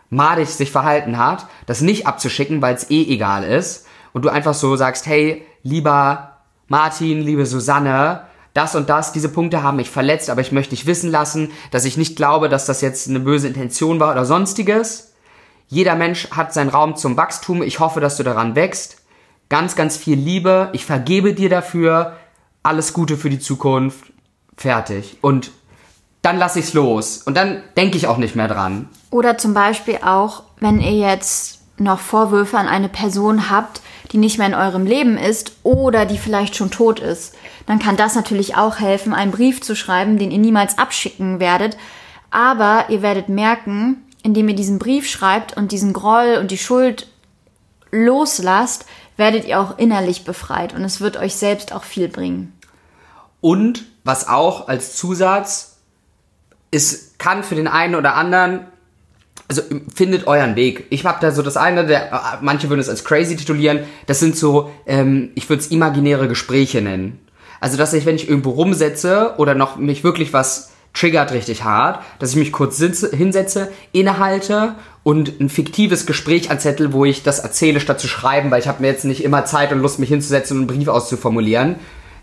madig 0.09 0.49
sich 0.49 0.71
verhalten 0.71 1.17
hat, 1.17 1.45
das 1.65 1.81
nicht 1.81 2.07
abzuschicken, 2.07 2.61
weil 2.61 2.75
es 2.75 2.89
eh 2.89 3.03
egal 3.03 3.43
ist 3.43 3.87
und 4.13 4.23
du 4.23 4.29
einfach 4.29 4.53
so 4.53 4.75
sagst, 4.75 5.07
hey, 5.07 5.45
lieber 5.63 6.37
Martin, 6.67 7.21
liebe 7.21 7.45
Susanne, 7.45 8.21
das 8.53 8.75
und 8.75 8.89
das, 8.89 9.11
diese 9.11 9.29
Punkte 9.29 9.63
haben 9.63 9.75
mich 9.77 9.89
verletzt, 9.89 10.29
aber 10.29 10.41
ich 10.41 10.53
möchte 10.53 10.75
dich 10.75 10.85
wissen 10.85 11.11
lassen, 11.11 11.51
dass 11.71 11.83
ich 11.83 11.97
nicht 11.97 12.15
glaube, 12.15 12.47
dass 12.47 12.65
das 12.65 12.81
jetzt 12.81 13.09
eine 13.09 13.19
böse 13.19 13.47
Intention 13.47 13.99
war 13.99 14.11
oder 14.11 14.25
sonstiges. 14.25 15.13
Jeder 15.67 15.95
Mensch 15.95 16.31
hat 16.31 16.53
seinen 16.53 16.69
Raum 16.69 16.95
zum 16.95 17.17
Wachstum. 17.17 17.61
Ich 17.61 17.79
hoffe, 17.81 17.99
dass 17.99 18.15
du 18.15 18.23
daran 18.23 18.55
wächst. 18.55 19.03
Ganz, 19.49 19.75
ganz 19.75 19.97
viel 19.97 20.17
Liebe. 20.17 20.69
Ich 20.71 20.85
vergebe 20.85 21.33
dir 21.33 21.49
dafür. 21.49 22.13
Alles 22.65 22.93
Gute 22.93 23.15
für 23.15 23.29
die 23.29 23.39
Zukunft. 23.39 24.11
Fertig. 24.57 25.17
Und 25.21 25.51
dann 26.23 26.39
lasse 26.39 26.59
ich's 26.59 26.73
los. 26.73 27.19
Und 27.19 27.37
dann 27.37 27.61
denke 27.77 27.97
ich 27.97 28.07
auch 28.07 28.17
nicht 28.17 28.35
mehr 28.35 28.47
dran. 28.47 28.89
Oder 29.11 29.37
zum 29.37 29.53
Beispiel 29.53 29.99
auch, 30.03 30.41
wenn 30.59 30.79
ihr 30.79 30.93
jetzt 30.93 31.61
noch 31.77 31.99
Vorwürfe 31.99 32.57
an 32.57 32.67
eine 32.67 32.89
Person 32.89 33.51
habt, 33.51 33.81
die 34.11 34.17
nicht 34.17 34.39
mehr 34.39 34.47
in 34.47 34.55
eurem 34.55 34.87
Leben 34.87 35.17
ist 35.17 35.51
oder 35.61 36.07
die 36.07 36.17
vielleicht 36.17 36.55
schon 36.55 36.71
tot 36.71 36.99
ist, 36.99 37.35
dann 37.67 37.77
kann 37.77 37.97
das 37.97 38.15
natürlich 38.15 38.55
auch 38.55 38.79
helfen, 38.79 39.13
einen 39.13 39.31
Brief 39.31 39.61
zu 39.61 39.75
schreiben, 39.75 40.17
den 40.17 40.31
ihr 40.31 40.39
niemals 40.39 40.79
abschicken 40.79 41.39
werdet. 41.39 41.77
Aber 42.31 42.85
ihr 42.89 43.03
werdet 43.03 43.29
merken, 43.29 43.97
indem 44.23 44.49
ihr 44.49 44.55
diesen 44.55 44.79
Brief 44.79 45.07
schreibt 45.07 45.55
und 45.55 45.71
diesen 45.71 45.93
Groll 45.93 46.37
und 46.39 46.49
die 46.49 46.57
Schuld 46.57 47.07
loslasst, 47.91 48.85
werdet 49.17 49.45
ihr 49.45 49.59
auch 49.59 49.77
innerlich 49.77 50.25
befreit 50.25 50.73
und 50.73 50.83
es 50.83 50.99
wird 50.99 51.17
euch 51.17 51.35
selbst 51.35 51.73
auch 51.73 51.83
viel 51.83 52.07
bringen. 52.07 52.51
Und 53.45 53.85
was 54.03 54.27
auch 54.27 54.69
als 54.69 54.95
Zusatz 54.95 55.77
ist, 56.71 57.19
kann 57.19 57.43
für 57.43 57.53
den 57.53 57.67
einen 57.67 57.93
oder 57.93 58.15
anderen 58.15 58.61
also 59.47 59.61
findet 59.93 60.25
euren 60.25 60.55
Weg. 60.55 60.87
Ich 60.89 61.05
habe 61.05 61.19
da 61.21 61.29
so 61.29 61.43
das 61.43 61.55
eine, 61.55 61.85
der, 61.85 62.39
manche 62.41 62.69
würden 62.69 62.79
es 62.79 62.89
als 62.89 63.03
crazy 63.03 63.35
titulieren, 63.35 63.81
das 64.07 64.19
sind 64.19 64.35
so, 64.35 64.71
ähm, 64.87 65.29
ich 65.35 65.47
würde 65.47 65.61
es 65.61 65.67
imaginäre 65.67 66.27
Gespräche 66.27 66.81
nennen. 66.81 67.19
Also 67.59 67.77
dass 67.77 67.93
ich, 67.93 68.07
wenn 68.07 68.15
ich 68.15 68.27
irgendwo 68.27 68.49
rumsetze 68.49 69.35
oder 69.37 69.53
noch 69.53 69.75
mich 69.75 70.03
wirklich 70.03 70.33
was 70.33 70.71
triggert 70.95 71.31
richtig 71.31 71.63
hart, 71.63 72.03
dass 72.17 72.31
ich 72.31 72.37
mich 72.37 72.51
kurz 72.51 72.77
sitze, 72.77 73.15
hinsetze, 73.15 73.71
innehalte 73.91 74.73
und 75.03 75.39
ein 75.39 75.49
fiktives 75.49 76.07
Gespräch 76.07 76.49
anzettel, 76.49 76.93
wo 76.93 77.05
ich 77.05 77.21
das 77.21 77.37
erzähle, 77.37 77.79
statt 77.79 77.99
zu 77.99 78.07
schreiben, 78.07 78.49
weil 78.49 78.61
ich 78.61 78.67
habe 78.67 78.81
mir 78.81 78.87
jetzt 78.87 79.05
nicht 79.05 79.23
immer 79.23 79.45
Zeit 79.45 79.71
und 79.71 79.81
Lust, 79.81 79.99
mich 79.99 80.09
hinzusetzen 80.09 80.57
und 80.57 80.63
einen 80.63 80.79
Brief 80.79 80.87
auszuformulieren. 80.87 81.75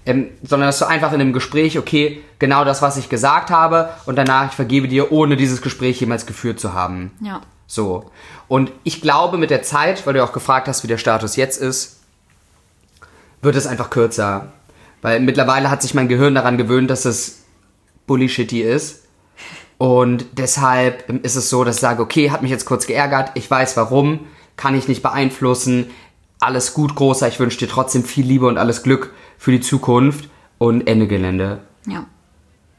Ähm, 0.04 0.30
sondern 0.42 0.68
dass 0.68 0.80
du 0.80 0.86
einfach 0.86 1.12
in 1.12 1.20
einem 1.20 1.32
Gespräch, 1.32 1.78
okay, 1.78 2.22
genau 2.40 2.64
das, 2.64 2.82
was 2.82 2.96
ich 2.96 3.08
gesagt 3.08 3.50
habe, 3.50 3.90
und 4.04 4.16
danach 4.16 4.50
ich 4.50 4.56
vergebe 4.56 4.88
dir, 4.88 5.12
ohne 5.12 5.36
dieses 5.36 5.62
Gespräch 5.62 6.00
jemals 6.00 6.26
geführt 6.26 6.58
zu 6.58 6.72
haben. 6.72 7.12
Ja. 7.20 7.40
So. 7.68 8.10
Und 8.48 8.72
ich 8.82 9.00
glaube, 9.00 9.38
mit 9.38 9.50
der 9.50 9.62
Zeit, 9.62 10.04
weil 10.06 10.14
du 10.14 10.24
auch 10.24 10.32
gefragt 10.32 10.66
hast, 10.66 10.82
wie 10.82 10.88
der 10.88 10.98
Status 10.98 11.36
jetzt 11.36 11.60
ist, 11.60 12.00
wird 13.42 13.56
es 13.56 13.66
einfach 13.66 13.90
kürzer. 13.90 14.48
Weil 15.02 15.20
mittlerweile 15.20 15.70
hat 15.70 15.82
sich 15.82 15.94
mein 15.94 16.08
Gehirn 16.08 16.34
daran 16.34 16.58
gewöhnt, 16.58 16.90
dass 16.90 17.04
es 17.04 17.42
bullshitty 18.06 18.60
ist. 18.60 19.02
Und 19.78 20.26
deshalb 20.32 21.08
ist 21.24 21.34
es 21.34 21.48
so, 21.48 21.64
dass 21.64 21.76
ich 21.76 21.80
sage, 21.80 22.02
okay, 22.02 22.30
hat 22.30 22.42
mich 22.42 22.50
jetzt 22.50 22.66
kurz 22.66 22.86
geärgert, 22.86 23.32
ich 23.34 23.50
weiß 23.50 23.76
warum, 23.76 24.26
kann 24.56 24.76
ich 24.76 24.86
nicht 24.86 25.02
beeinflussen. 25.02 25.90
Alles 26.38 26.74
gut, 26.74 26.94
großer, 26.94 27.26
ich 27.28 27.40
wünsche 27.40 27.58
dir 27.58 27.68
trotzdem 27.68 28.04
viel 28.04 28.26
Liebe 28.26 28.46
und 28.46 28.58
alles 28.58 28.82
Glück 28.82 29.12
für 29.42 29.50
die 29.50 29.60
Zukunft 29.60 30.30
und 30.58 30.86
Ende 30.86 31.08
Gelände. 31.08 31.62
Ja. 31.88 32.06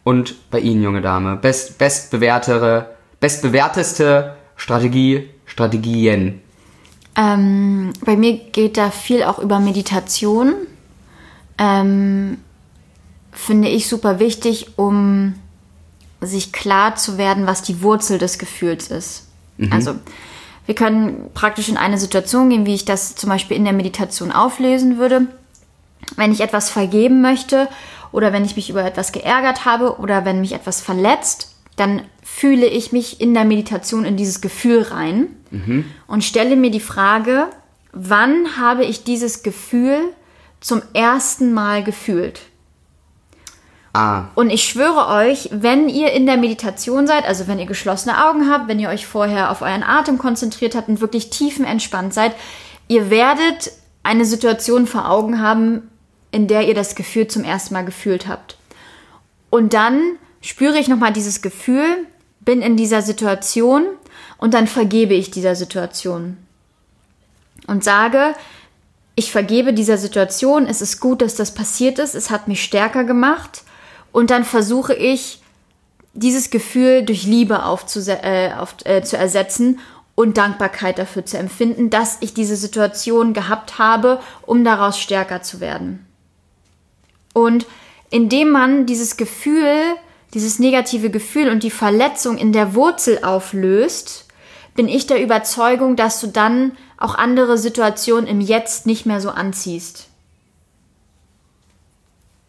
Und 0.06 0.50
bei 0.50 0.62
Ihnen, 0.62 0.82
junge 0.82 1.02
Dame, 1.02 1.36
best, 1.36 1.78
bestbewertere, 1.78 2.96
bestbewerteste 3.20 4.38
Strategie, 4.56 5.30
Strategien. 5.46 6.40
Ähm, 7.18 7.92
bei 8.06 8.16
mir 8.16 8.38
geht 8.38 8.78
da 8.78 8.92
viel 8.92 9.24
auch 9.24 9.40
über 9.40 9.60
Meditation. 9.60 10.54
Ähm, 11.58 12.38
finde 13.34 13.68
ich 13.68 13.90
super 13.90 14.20
wichtig, 14.20 14.78
um 14.78 15.34
sich 16.22 16.54
klar 16.54 16.96
zu 16.96 17.18
werden, 17.18 17.46
was 17.46 17.62
die 17.62 17.82
Wurzel 17.82 18.20
des 18.20 18.40
Gefühls 18.40 18.88
ist. 18.88 19.28
Mhm. 19.58 19.74
Also 19.74 19.96
wir 20.66 20.76
können 20.76 21.30
praktisch 21.34 21.68
in 21.68 21.76
eine 21.76 21.98
Situation 21.98 22.50
gehen, 22.50 22.66
wie 22.66 22.76
ich 22.76 22.86
das 22.86 23.16
zum 23.16 23.30
Beispiel 23.30 23.58
in 23.58 23.66
der 23.66 23.74
Meditation 23.74 24.32
auflösen 24.32 24.98
würde 24.98 25.28
wenn 26.16 26.32
ich 26.32 26.42
etwas 26.42 26.70
vergeben 26.70 27.22
möchte 27.22 27.68
oder 28.12 28.34
wenn 28.34 28.46
ich 28.46 28.56
mich 28.56 28.70
über 28.70 28.84
etwas 28.84 29.12
geärgert 29.12 29.66
habe 29.66 29.98
oder 29.98 30.26
wenn 30.26 30.42
mich 30.42 30.54
etwas 30.54 30.82
verletzt, 30.82 31.56
dann 31.76 32.02
fühle 32.22 32.68
ich 32.68 32.92
mich 32.92 33.20
in 33.20 33.34
der 33.34 33.46
Meditation 33.46 34.06
in 34.06 34.18
dieses 34.18 34.42
Gefühl 34.42 34.84
rein 34.84 35.28
mhm. 35.52 35.86
und 36.08 36.24
stelle 36.24 36.56
mir 36.56 36.72
die 36.72 36.80
Frage, 36.80 37.48
wann 37.92 38.58
habe 38.58 38.86
ich 38.86 39.04
dieses 39.04 39.44
Gefühl 39.44 40.00
zum 40.62 40.82
ersten 40.94 41.54
Mal 41.54 41.84
gefühlt? 41.84 42.42
Ah. 43.94 44.30
Und 44.34 44.50
ich 44.50 44.64
schwöre 44.64 45.08
euch, 45.08 45.50
wenn 45.52 45.88
ihr 45.88 46.12
in 46.14 46.26
der 46.26 46.38
Meditation 46.38 47.06
seid, 47.06 47.26
also 47.26 47.48
wenn 47.48 47.60
ihr 47.60 47.68
geschlossene 47.68 48.26
Augen 48.26 48.50
habt, 48.50 48.68
wenn 48.68 48.80
ihr 48.80 48.90
euch 48.90 49.06
vorher 49.06 49.52
auf 49.52 49.62
euren 49.62 49.84
Atem 49.84 50.18
konzentriert 50.18 50.74
habt 50.74 50.90
und 50.90 51.00
wirklich 51.00 51.30
tiefenentspannt 51.30 52.14
seid, 52.14 52.34
ihr 52.88 53.12
werdet 53.12 53.72
eine 54.02 54.26
Situation 54.26 54.88
vor 54.88 55.10
Augen 55.10 55.40
haben, 55.40 55.90
in 56.34 56.48
der 56.48 56.68
ihr 56.68 56.74
das 56.74 56.96
Gefühl 56.96 57.28
zum 57.28 57.44
ersten 57.44 57.76
Mal 57.76 57.86
gefühlt 57.86 58.28
habt. 58.28 58.58
Und 59.52 59.74
dann 59.74 60.02
spüre 60.42 60.80
ich 60.80 60.88
nochmal 60.88 61.14
dieses 61.14 61.44
Gefühl, 61.44 61.86
bin 62.42 62.62
in 62.62 62.76
dieser 62.76 63.04
Situation 63.04 63.86
und 64.38 64.56
dann 64.56 64.66
vergebe 64.66 65.14
ich 65.14 65.30
dieser 65.30 65.56
Situation. 65.56 66.38
Und 67.68 67.84
sage, 67.84 68.34
ich 69.16 69.32
vergebe 69.32 69.74
dieser 69.74 70.00
Situation, 70.00 70.66
es 70.66 70.82
ist 70.82 71.00
gut, 71.00 71.22
dass 71.22 71.36
das 71.36 71.54
passiert 71.54 72.00
ist, 72.00 72.16
es 72.16 72.32
hat 72.32 72.48
mich 72.48 72.64
stärker 72.64 73.04
gemacht. 73.04 73.64
Und 74.12 74.32
dann 74.32 74.44
versuche 74.44 74.96
ich, 74.96 75.40
dieses 76.16 76.50
Gefühl 76.50 77.04
durch 77.04 77.26
Liebe 77.26 77.56
äh, 77.56 78.54
auf, 78.54 78.76
äh, 78.86 79.02
zu 79.04 79.18
ersetzen 79.18 79.80
und 80.16 80.38
Dankbarkeit 80.38 80.98
dafür 80.98 81.26
zu 81.26 81.38
empfinden, 81.38 81.90
dass 81.90 82.18
ich 82.22 82.34
diese 82.34 82.56
Situation 82.56 83.34
gehabt 83.34 83.78
habe, 83.78 84.20
um 84.44 84.64
daraus 84.64 85.00
stärker 85.00 85.44
zu 85.44 85.60
werden. 85.60 86.06
Und 87.34 87.66
indem 88.10 88.52
man 88.52 88.86
dieses 88.86 89.18
Gefühl, 89.18 89.96
dieses 90.34 90.60
negative 90.60 91.10
Gefühl 91.10 91.50
und 91.50 91.64
die 91.64 91.72
Verletzung 91.72 92.38
in 92.38 92.54
der 92.54 92.76
Wurzel 92.76 93.24
auflöst, 93.24 94.28
bin 94.76 94.88
ich 94.88 95.08
der 95.08 95.22
Überzeugung, 95.22 95.96
dass 95.96 96.20
du 96.20 96.28
dann 96.28 96.78
auch 96.98 97.16
andere 97.16 97.58
Situationen 97.58 98.28
im 98.28 98.42
Jetzt 98.42 98.86
nicht 98.86 99.06
mehr 99.06 99.22
so 99.22 99.30
anziehst. 99.30 100.08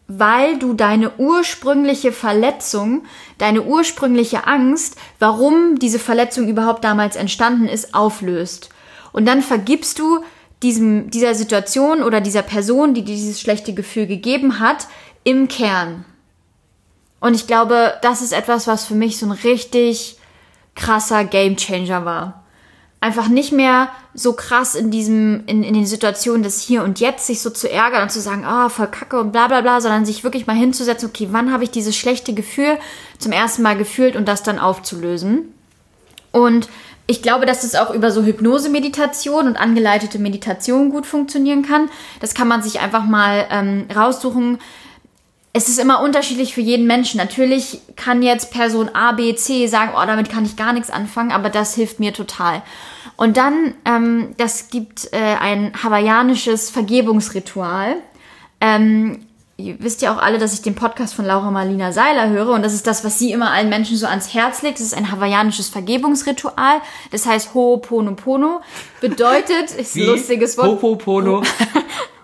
Weil 0.07 0.59
du 0.59 0.73
deine 0.73 1.17
ursprüngliche 1.17 2.11
Verletzung, 2.11 3.05
deine 3.39 3.63
ursprüngliche 3.63 4.45
Angst, 4.45 4.97
warum 5.17 5.79
diese 5.79 5.99
Verletzung 5.99 6.47
überhaupt 6.47 6.83
damals 6.83 7.15
entstanden 7.15 7.67
ist, 7.67 7.95
auflöst. 7.95 8.69
Und 9.11 9.25
dann 9.25 9.41
vergibst 9.41 9.97
du 9.97 10.23
diesem, 10.63 11.09
dieser 11.11 11.35
Situation 11.35 12.03
oder 12.03 12.21
dieser 12.21 12.41
Person, 12.41 12.93
die 12.93 13.03
dieses 13.03 13.39
schlechte 13.39 13.73
Gefühl 13.73 14.07
gegeben 14.07 14.59
hat, 14.59 14.87
im 15.23 15.47
Kern. 15.47 16.05
Und 17.19 17.33
ich 17.33 17.47
glaube, 17.47 17.95
das 18.01 18.21
ist 18.21 18.33
etwas, 18.33 18.67
was 18.67 18.85
für 18.85 18.95
mich 18.95 19.17
so 19.17 19.25
ein 19.25 19.31
richtig 19.31 20.17
krasser 20.75 21.23
Gamechanger 21.23 22.05
war. 22.05 22.43
Einfach 23.01 23.27
nicht 23.27 23.51
mehr 23.51 23.89
so 24.13 24.33
krass 24.33 24.75
in 24.75 24.91
diesem, 24.91 25.43
in, 25.45 25.63
in 25.63 25.73
den 25.73 25.85
Situationen 25.85 26.43
des 26.43 26.61
Hier 26.61 26.83
und 26.83 26.99
Jetzt 26.99 27.27
sich 27.27 27.41
so 27.41 27.49
zu 27.49 27.69
ärgern 27.69 28.03
und 28.03 28.11
zu 28.11 28.21
sagen, 28.21 28.45
ah, 28.45 28.65
oh, 28.65 28.69
voll 28.69 28.87
kacke 28.87 29.19
und 29.19 29.31
bla 29.31 29.47
bla 29.47 29.61
bla, 29.61 29.81
sondern 29.81 30.05
sich 30.05 30.23
wirklich 30.23 30.47
mal 30.47 30.55
hinzusetzen, 30.55 31.09
okay, 31.09 31.27
wann 31.31 31.51
habe 31.51 31.63
ich 31.63 31.71
dieses 31.71 31.95
schlechte 31.95 32.33
Gefühl 32.33 32.77
zum 33.19 33.31
ersten 33.31 33.61
Mal 33.61 33.77
gefühlt 33.77 34.15
und 34.15 34.27
das 34.27 34.43
dann 34.43 34.59
aufzulösen. 34.59 35.53
Und 36.31 36.67
ich 37.07 37.21
glaube, 37.21 37.45
dass 37.45 37.63
es 37.63 37.75
auch 37.75 37.91
über 37.91 38.09
so 38.11 38.23
Hypnose-Meditation 38.23 39.47
und 39.47 39.57
angeleitete 39.57 40.17
Meditation 40.17 40.89
gut 40.89 41.05
funktionieren 41.05 41.63
kann. 41.63 41.89
Das 42.19 42.33
kann 42.33 42.47
man 42.47 42.63
sich 42.63 42.79
einfach 42.79 43.05
mal 43.05 43.45
ähm, 43.51 43.87
raussuchen. 43.95 44.57
es 45.53 45.69
ist 45.69 45.79
immer 45.79 46.01
unterschiedlich 46.01 46.53
für 46.53 46.61
jeden 46.61 46.87
Menschen. 46.87 47.17
Natürlich 47.17 47.79
kann 47.95 48.23
jetzt 48.23 48.51
Person 48.51 48.89
A, 48.93 49.11
B, 49.11 49.35
C 49.35 49.67
sagen, 49.67 49.91
oh, 49.95 50.05
damit 50.05 50.29
kann 50.29 50.45
ich 50.45 50.55
gar 50.55 50.73
nichts 50.73 50.89
anfangen, 50.89 51.31
aber 51.31 51.49
das 51.49 51.75
hilft 51.75 51.99
mir 51.99 52.11
total. 52.11 52.63
Und 53.17 53.37
dann, 53.37 53.75
ähm, 53.85 54.33
das 54.37 54.69
gibt 54.69 55.09
äh, 55.13 55.35
ein 55.39 55.71
hawaiianisches 55.81 56.71
Vergebungsritual. 56.71 57.97
Ähm, 58.59 59.24
ihr 59.57 59.77
wisst 59.79 60.01
ja 60.01 60.13
auch 60.13 60.21
alle, 60.21 60.37
dass 60.37 60.53
ich 60.53 60.61
den 60.61 60.75
Podcast 60.75 61.13
von 61.13 61.25
Laura 61.25 61.49
Marlina 61.49 61.91
Seiler 61.91 62.29
höre 62.29 62.49
und 62.49 62.63
das 62.63 62.73
ist 62.73 62.87
das, 62.87 63.05
was 63.05 63.17
sie 63.17 63.31
immer 63.31 63.51
allen 63.51 63.69
Menschen 63.69 63.95
so 63.95 64.05
ans 64.05 64.33
Herz 64.33 64.61
legt. 64.61 64.79
Das 64.79 64.85
ist 64.85 64.93
ein 64.93 65.11
hawaiianisches 65.11 65.69
Vergebungsritual. 65.69 66.81
Das 67.11 67.25
heißt 67.25 67.53
Ho'oponopono. 67.53 68.61
Bedeutet, 68.99 69.71
ist 69.77 69.95
ein 69.95 70.05
lustiges 70.05 70.57
Wort. 70.57 70.81
Ho'opono. 70.81 71.45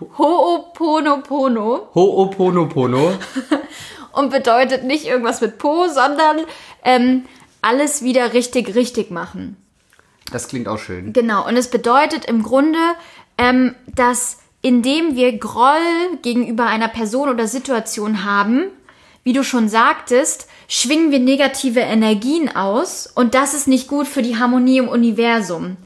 Ho'oponopono. 0.18 1.88
Ho'oponopono. 1.94 3.18
und 4.12 4.30
bedeutet 4.30 4.84
nicht 4.84 5.06
irgendwas 5.06 5.40
mit 5.40 5.58
Po, 5.58 5.88
sondern 5.88 6.40
ähm, 6.84 7.24
alles 7.62 8.02
wieder 8.02 8.34
richtig, 8.34 8.74
richtig 8.74 9.10
machen. 9.10 9.56
Das 10.30 10.48
klingt 10.48 10.68
auch 10.68 10.78
schön. 10.78 11.12
Genau, 11.12 11.46
und 11.46 11.56
es 11.56 11.70
bedeutet 11.70 12.26
im 12.26 12.42
Grunde, 12.42 12.78
ähm, 13.38 13.74
dass 13.86 14.38
indem 14.62 15.16
wir 15.16 15.36
Groll 15.38 16.18
gegenüber 16.22 16.66
einer 16.66 16.88
Person 16.88 17.28
oder 17.28 17.46
Situation 17.46 18.24
haben, 18.24 18.64
wie 19.24 19.32
du 19.32 19.44
schon 19.44 19.68
sagtest, 19.68 20.48
schwingen 20.68 21.10
wir 21.10 21.18
negative 21.18 21.80
Energien 21.80 22.54
aus 22.54 23.06
und 23.06 23.34
das 23.34 23.54
ist 23.54 23.68
nicht 23.68 23.88
gut 23.88 24.06
für 24.06 24.22
die 24.22 24.36
Harmonie 24.36 24.78
im 24.78 24.88
Universum. 24.88 25.76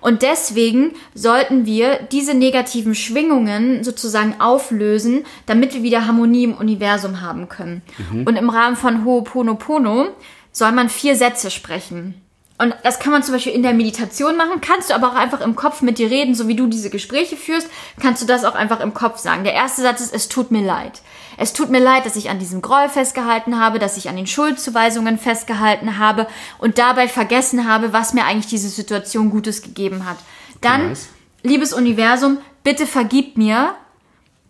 Und 0.00 0.22
deswegen 0.22 0.92
sollten 1.14 1.66
wir 1.66 1.98
diese 2.10 2.32
negativen 2.32 2.94
Schwingungen 2.94 3.84
sozusagen 3.84 4.40
auflösen, 4.40 5.24
damit 5.44 5.74
wir 5.74 5.82
wieder 5.82 6.06
Harmonie 6.06 6.44
im 6.44 6.54
Universum 6.54 7.20
haben 7.20 7.48
können. 7.48 7.82
Mhm. 8.10 8.26
Und 8.26 8.36
im 8.36 8.48
Rahmen 8.48 8.76
von 8.76 9.04
Ho'oponopono 9.04 10.08
soll 10.52 10.72
man 10.72 10.88
vier 10.88 11.16
Sätze 11.16 11.50
sprechen. 11.50 12.14
Und 12.60 12.74
das 12.82 12.98
kann 12.98 13.10
man 13.10 13.22
zum 13.22 13.32
Beispiel 13.32 13.54
in 13.54 13.62
der 13.62 13.72
Meditation 13.72 14.36
machen, 14.36 14.60
kannst 14.60 14.90
du 14.90 14.94
aber 14.94 15.08
auch 15.08 15.14
einfach 15.14 15.40
im 15.40 15.56
Kopf 15.56 15.80
mit 15.80 15.96
dir 15.96 16.10
reden, 16.10 16.34
so 16.34 16.46
wie 16.46 16.54
du 16.54 16.66
diese 16.66 16.90
Gespräche 16.90 17.38
führst, 17.38 17.70
kannst 17.98 18.20
du 18.20 18.26
das 18.26 18.44
auch 18.44 18.54
einfach 18.54 18.80
im 18.80 18.92
Kopf 18.92 19.16
sagen. 19.16 19.44
Der 19.44 19.54
erste 19.54 19.80
Satz 19.80 20.02
ist, 20.02 20.12
es 20.12 20.28
tut 20.28 20.50
mir 20.50 20.60
leid. 20.60 21.00
Es 21.38 21.54
tut 21.54 21.70
mir 21.70 21.78
leid, 21.78 22.04
dass 22.04 22.16
ich 22.16 22.28
an 22.28 22.38
diesem 22.38 22.60
Groll 22.60 22.90
festgehalten 22.90 23.58
habe, 23.58 23.78
dass 23.78 23.96
ich 23.96 24.10
an 24.10 24.16
den 24.16 24.26
Schuldzuweisungen 24.26 25.18
festgehalten 25.18 25.96
habe 25.96 26.26
und 26.58 26.76
dabei 26.76 27.08
vergessen 27.08 27.66
habe, 27.66 27.94
was 27.94 28.12
mir 28.12 28.26
eigentlich 28.26 28.48
diese 28.48 28.68
Situation 28.68 29.30
Gutes 29.30 29.62
gegeben 29.62 30.04
hat. 30.04 30.18
Dann, 30.60 30.88
nice. 30.88 31.08
liebes 31.42 31.72
Universum, 31.72 32.36
bitte 32.62 32.86
vergib 32.86 33.38
mir, 33.38 33.74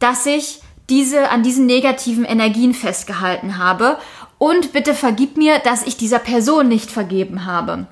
dass 0.01 0.27
ich 0.27 0.63
diese, 0.89 1.31
an 1.31 1.45
diesen 1.45 1.67
negativen 1.67 2.25
Energien 2.25 2.75
festgehalten 2.75 3.57
habe 3.57 3.99
und 4.39 4.73
bitte 4.73 4.95
vergib 4.95 5.37
mir, 5.37 5.61
dass 5.61 5.87
ich 5.87 5.97
dieser 5.97 6.19
Person 6.19 6.67
nicht 6.67 6.91
vergeben 6.91 7.47
habe. 7.47 7.87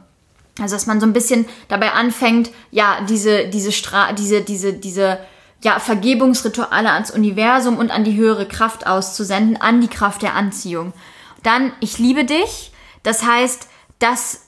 Also 0.61 0.75
dass 0.75 0.87
man 0.87 1.01
so 1.01 1.07
ein 1.07 1.13
bisschen 1.13 1.47
dabei 1.69 1.93
anfängt, 1.93 2.51
ja, 2.71 2.99
diese, 3.09 3.49
diese 3.49 3.73
Stra 3.73 4.13
diese, 4.13 4.43
diese, 4.43 4.73
diese, 4.73 5.19
ja, 5.63 5.81
Vergebungsrituale 5.81 6.91
ans 6.91 7.11
Universum 7.11 7.79
und 7.79 7.91
an 7.91 8.05
die 8.05 8.17
höhere 8.17 8.47
Kraft 8.47 8.87
auszusenden, 8.87 9.57
an 9.57 9.81
die 9.81 9.89
Kraft 9.89 10.23
der 10.23 10.35
Anziehung. 10.35 10.93
Dann, 11.43 11.73
ich 11.81 11.99
liebe 11.99 12.25
dich. 12.25 12.73
Das 13.03 13.25
heißt, 13.25 13.69
dass 13.99 14.43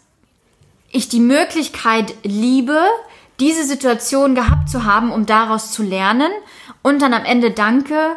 ich 0.90 1.08
die 1.08 1.20
Möglichkeit 1.20 2.14
liebe, 2.22 2.80
diese 3.40 3.64
Situation 3.64 4.34
gehabt 4.34 4.68
zu 4.68 4.84
haben, 4.84 5.12
um 5.12 5.26
daraus 5.26 5.72
zu 5.72 5.82
lernen. 5.82 6.30
Und 6.82 7.02
dann 7.02 7.14
am 7.14 7.24
Ende 7.24 7.50
danke, 7.50 8.16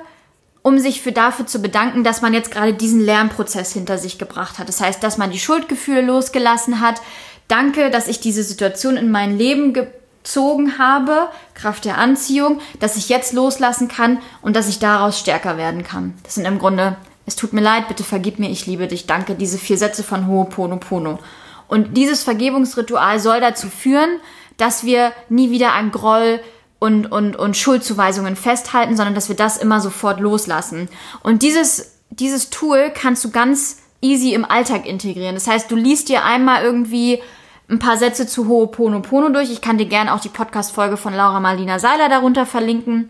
um 0.62 0.80
sich 0.80 1.02
für 1.02 1.12
dafür 1.12 1.46
zu 1.48 1.62
bedanken, 1.62 2.04
dass 2.04 2.22
man 2.22 2.34
jetzt 2.34 2.52
gerade 2.52 2.74
diesen 2.74 3.02
Lernprozess 3.02 3.74
hinter 3.74 3.98
sich 3.98 4.18
gebracht 4.18 4.60
hat. 4.60 4.70
Das 4.70 4.82
heißt, 4.82 5.04
dass 5.04 5.18
man 5.18 5.32
die 5.32 5.40
Schuldgefühle 5.40 6.02
losgelassen 6.02 6.80
hat, 6.80 7.02
Danke, 7.48 7.90
dass 7.90 8.08
ich 8.08 8.20
diese 8.20 8.44
Situation 8.44 8.98
in 8.98 9.12
mein 9.12 9.38
Leben 9.38 9.74
gezogen 9.74 10.78
habe, 10.78 11.28
Kraft 11.54 11.86
der 11.86 11.98
Anziehung, 11.98 12.60
dass 12.80 12.98
ich 12.98 13.10
jetzt 13.10 13.34
loslassen 13.34 13.88
kann 13.88 14.20
und 14.42 14.56
dass 14.56 14.70
ich 14.70 14.80
daraus 14.80 15.20
stärker 15.20 15.58
werden 15.58 15.84
kann. 15.84 16.14
Das 16.24 16.36
sind 16.36 16.46
im 16.46 16.60
Grunde, 16.60 16.96
es 17.26 17.36
tut 17.36 17.54
mir 17.54 17.62
leid, 17.62 17.88
bitte 17.88 18.04
vergib 18.04 18.40
mir, 18.40 18.50
ich 18.50 18.66
liebe 18.66 18.88
dich, 18.88 19.06
danke, 19.06 19.36
diese 19.36 19.58
vier 19.58 19.78
Sätze 19.78 20.04
von 20.04 20.28
Ho'oponopono. 20.28 21.20
Und 21.68 21.98
dieses 21.98 22.24
Vergebungsritual 22.24 23.20
soll 23.20 23.40
dazu 23.40 23.68
führen, 23.68 24.20
dass 24.58 24.84
wir 24.84 25.12
nie 25.30 25.52
wieder 25.52 25.74
an 25.74 25.92
Groll 25.92 26.40
und, 26.80 27.12
und, 27.12 27.36
und 27.36 27.56
Schuldzuweisungen 27.58 28.36
festhalten, 28.36 28.98
sondern 28.98 29.16
dass 29.16 29.30
wir 29.30 29.36
das 29.36 29.58
immer 29.58 29.80
sofort 29.80 30.20
loslassen. 30.20 30.90
Und 31.22 31.42
dieses, 31.42 31.94
dieses 32.10 32.50
Tool 32.50 32.92
kannst 32.94 33.24
du 33.24 33.32
ganz 33.32 33.78
easy 34.04 34.34
im 34.34 34.46
Alltag 34.46 34.86
integrieren. 34.86 35.36
Das 35.36 35.48
heißt, 35.48 35.72
du 35.72 35.76
liest 35.76 36.10
dir 36.10 36.24
einmal 36.24 36.64
irgendwie 36.64 37.22
ein 37.70 37.80
paar 37.80 37.98
Sätze 37.98 38.28
zu 38.28 38.46
Ho'oponopono 38.46 39.30
durch. 39.30 39.50
Ich 39.52 39.62
kann 39.62 39.78
dir 39.78 39.86
gerne 39.86 40.14
auch 40.14 40.20
die 40.20 40.30
Podcast-Folge 40.30 40.98
von 40.98 41.14
Laura 41.14 41.40
Marlina 41.40 41.80
Seiler 41.80 42.10
darunter 42.10 42.46
verlinken. 42.46 43.10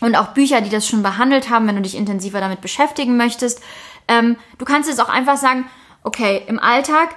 Und 0.00 0.14
auch 0.14 0.28
Bücher, 0.28 0.60
die 0.60 0.68
das 0.68 0.86
schon 0.86 1.02
behandelt 1.02 1.48
haben, 1.48 1.66
wenn 1.66 1.76
du 1.76 1.82
dich 1.82 1.96
intensiver 1.96 2.40
damit 2.40 2.60
beschäftigen 2.60 3.16
möchtest. 3.16 3.62
Ähm, 4.08 4.36
du 4.58 4.66
kannst 4.66 4.90
jetzt 4.90 5.00
auch 5.00 5.08
einfach 5.08 5.38
sagen, 5.38 5.64
okay, 6.04 6.42
im 6.46 6.58
Alltag, 6.58 7.16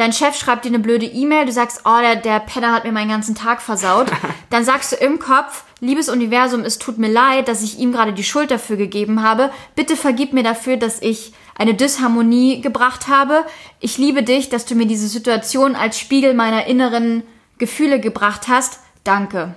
dein 0.00 0.12
Chef 0.12 0.36
schreibt 0.36 0.64
dir 0.64 0.70
eine 0.70 0.78
blöde 0.78 1.06
E-Mail, 1.06 1.46
du 1.46 1.52
sagst, 1.52 1.82
oh, 1.84 2.00
der, 2.00 2.16
der 2.16 2.40
Penner 2.40 2.72
hat 2.72 2.84
mir 2.84 2.92
meinen 2.92 3.10
ganzen 3.10 3.34
Tag 3.34 3.60
versaut. 3.62 4.10
Dann 4.50 4.64
sagst 4.64 4.92
du 4.92 4.96
im 4.96 5.18
Kopf, 5.18 5.64
liebes 5.80 6.08
Universum, 6.08 6.62
es 6.62 6.78
tut 6.78 6.98
mir 6.98 7.10
leid, 7.10 7.48
dass 7.48 7.62
ich 7.62 7.78
ihm 7.78 7.92
gerade 7.92 8.12
die 8.12 8.24
Schuld 8.24 8.50
dafür 8.50 8.76
gegeben 8.76 9.22
habe. 9.22 9.50
Bitte 9.76 9.96
vergib 9.96 10.32
mir 10.32 10.42
dafür, 10.42 10.76
dass 10.76 11.00
ich 11.02 11.32
eine 11.56 11.74
Disharmonie 11.74 12.62
gebracht 12.62 13.08
habe. 13.08 13.44
Ich 13.80 13.98
liebe 13.98 14.22
dich, 14.22 14.48
dass 14.48 14.64
du 14.64 14.74
mir 14.74 14.86
diese 14.86 15.08
Situation 15.08 15.76
als 15.76 15.98
Spiegel 15.98 16.34
meiner 16.34 16.66
inneren 16.66 17.22
Gefühle 17.58 18.00
gebracht 18.00 18.48
hast. 18.48 18.80
Danke. 19.04 19.54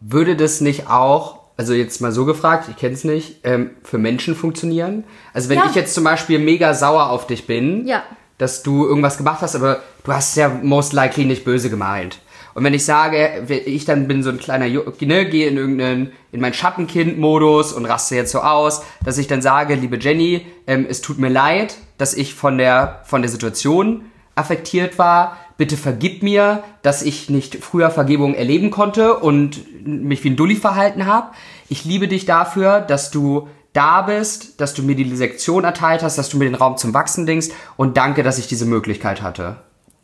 Würde 0.00 0.36
das 0.36 0.60
nicht 0.60 0.88
auch, 0.88 1.40
also 1.56 1.74
jetzt 1.74 2.00
mal 2.00 2.12
so 2.12 2.24
gefragt, 2.24 2.68
ich 2.70 2.76
kenne 2.76 2.94
es 2.94 3.04
nicht, 3.04 3.40
ähm, 3.44 3.72
für 3.82 3.98
Menschen 3.98 4.34
funktionieren? 4.34 5.04
Also 5.34 5.50
wenn 5.50 5.58
ja. 5.58 5.66
ich 5.68 5.74
jetzt 5.74 5.92
zum 5.94 6.04
Beispiel 6.04 6.38
mega 6.38 6.72
sauer 6.72 7.10
auf 7.10 7.26
dich 7.26 7.46
bin, 7.46 7.86
ja. 7.86 8.02
Dass 8.38 8.62
du 8.62 8.86
irgendwas 8.86 9.18
gemacht 9.18 9.42
hast, 9.42 9.56
aber 9.56 9.80
du 10.04 10.12
hast 10.12 10.30
es 10.30 10.36
ja 10.36 10.48
most 10.48 10.92
likely 10.92 11.24
nicht 11.24 11.44
böse 11.44 11.70
gemeint. 11.70 12.20
Und 12.54 12.64
wenn 12.64 12.74
ich 12.74 12.84
sage, 12.84 13.46
ich 13.48 13.84
dann 13.84 14.08
bin 14.08 14.24
so 14.24 14.30
ein 14.30 14.38
kleiner, 14.38 14.66
ne, 14.66 15.28
gehe 15.28 15.48
in 15.48 15.56
irgendeinen, 15.56 16.12
in 16.32 16.40
meinen 16.40 16.54
Schattenkind-Modus 16.54 17.72
und 17.72 17.86
raste 17.86 18.16
jetzt 18.16 18.32
so 18.32 18.40
aus, 18.40 18.82
dass 19.04 19.18
ich 19.18 19.28
dann 19.28 19.42
sage, 19.42 19.74
liebe 19.74 19.96
Jenny, 19.96 20.44
ähm, 20.66 20.84
es 20.88 21.00
tut 21.00 21.18
mir 21.18 21.28
leid, 21.28 21.76
dass 21.98 22.14
ich 22.14 22.34
von 22.34 22.58
der, 22.58 23.02
von 23.04 23.22
der 23.22 23.30
Situation 23.30 24.06
affektiert 24.34 24.98
war. 24.98 25.36
Bitte 25.56 25.76
vergib 25.76 26.22
mir, 26.22 26.64
dass 26.82 27.02
ich 27.02 27.30
nicht 27.30 27.56
früher 27.56 27.90
Vergebung 27.90 28.34
erleben 28.34 28.70
konnte 28.70 29.18
und 29.18 29.86
mich 29.86 30.24
wie 30.24 30.30
ein 30.30 30.36
Dulli 30.36 30.56
verhalten 30.56 31.06
habe. 31.06 31.32
Ich 31.68 31.84
liebe 31.84 32.08
dich 32.08 32.26
dafür, 32.26 32.80
dass 32.80 33.10
du 33.10 33.48
da 33.72 34.02
bist, 34.02 34.60
dass 34.60 34.74
du 34.74 34.82
mir 34.82 34.96
die 34.96 35.04
Lektion 35.04 35.64
erteilt 35.64 36.02
hast, 36.02 36.18
dass 36.18 36.28
du 36.28 36.38
mir 36.38 36.44
den 36.44 36.54
Raum 36.54 36.76
zum 36.76 36.94
Wachsen 36.94 37.26
dingst 37.26 37.52
und 37.76 37.96
danke, 37.96 38.22
dass 38.22 38.38
ich 38.38 38.46
diese 38.46 38.66
Möglichkeit 38.66 39.22
hatte. 39.22 39.56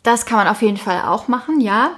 Das 0.03 0.27
kann 0.27 0.39
man 0.39 0.49
auf 0.49 0.63
jeden 0.63 0.77
Fall 0.77 1.03
auch 1.07 1.29
machen, 1.29 1.61
ja. 1.61 1.93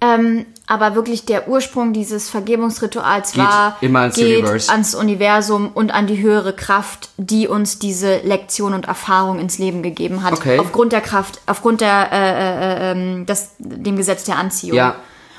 Ähm, 0.00 0.46
aber 0.66 0.94
wirklich 0.94 1.24
der 1.24 1.48
Ursprung 1.48 1.92
dieses 1.92 2.28
Vergebungsrituals 2.28 3.32
geht 3.32 3.44
war, 3.44 3.76
immer 3.80 4.00
ans, 4.00 4.16
geht 4.16 4.38
Universe. 4.38 4.70
ans 4.70 4.94
Universum 4.94 5.70
und 5.72 5.92
an 5.92 6.06
die 6.06 6.20
höhere 6.20 6.54
Kraft, 6.54 7.10
die 7.16 7.48
uns 7.48 7.78
diese 7.78 8.18
Lektion 8.18 8.74
und 8.74 8.86
Erfahrung 8.86 9.38
ins 9.38 9.58
Leben 9.58 9.82
gegeben 9.82 10.22
hat. 10.22 10.32
Okay. 10.32 10.58
Aufgrund 10.58 10.92
der 10.92 11.00
Kraft, 11.00 11.40
aufgrund 11.46 11.80
der, 11.80 12.08
äh, 12.12 12.16
äh, 12.16 12.92
ähm, 12.92 13.26
das, 13.26 13.52
dem 13.58 13.96
Gesetz 13.96 14.24
der 14.24 14.38
Anziehung. 14.38 14.76
Ja. 14.76 14.96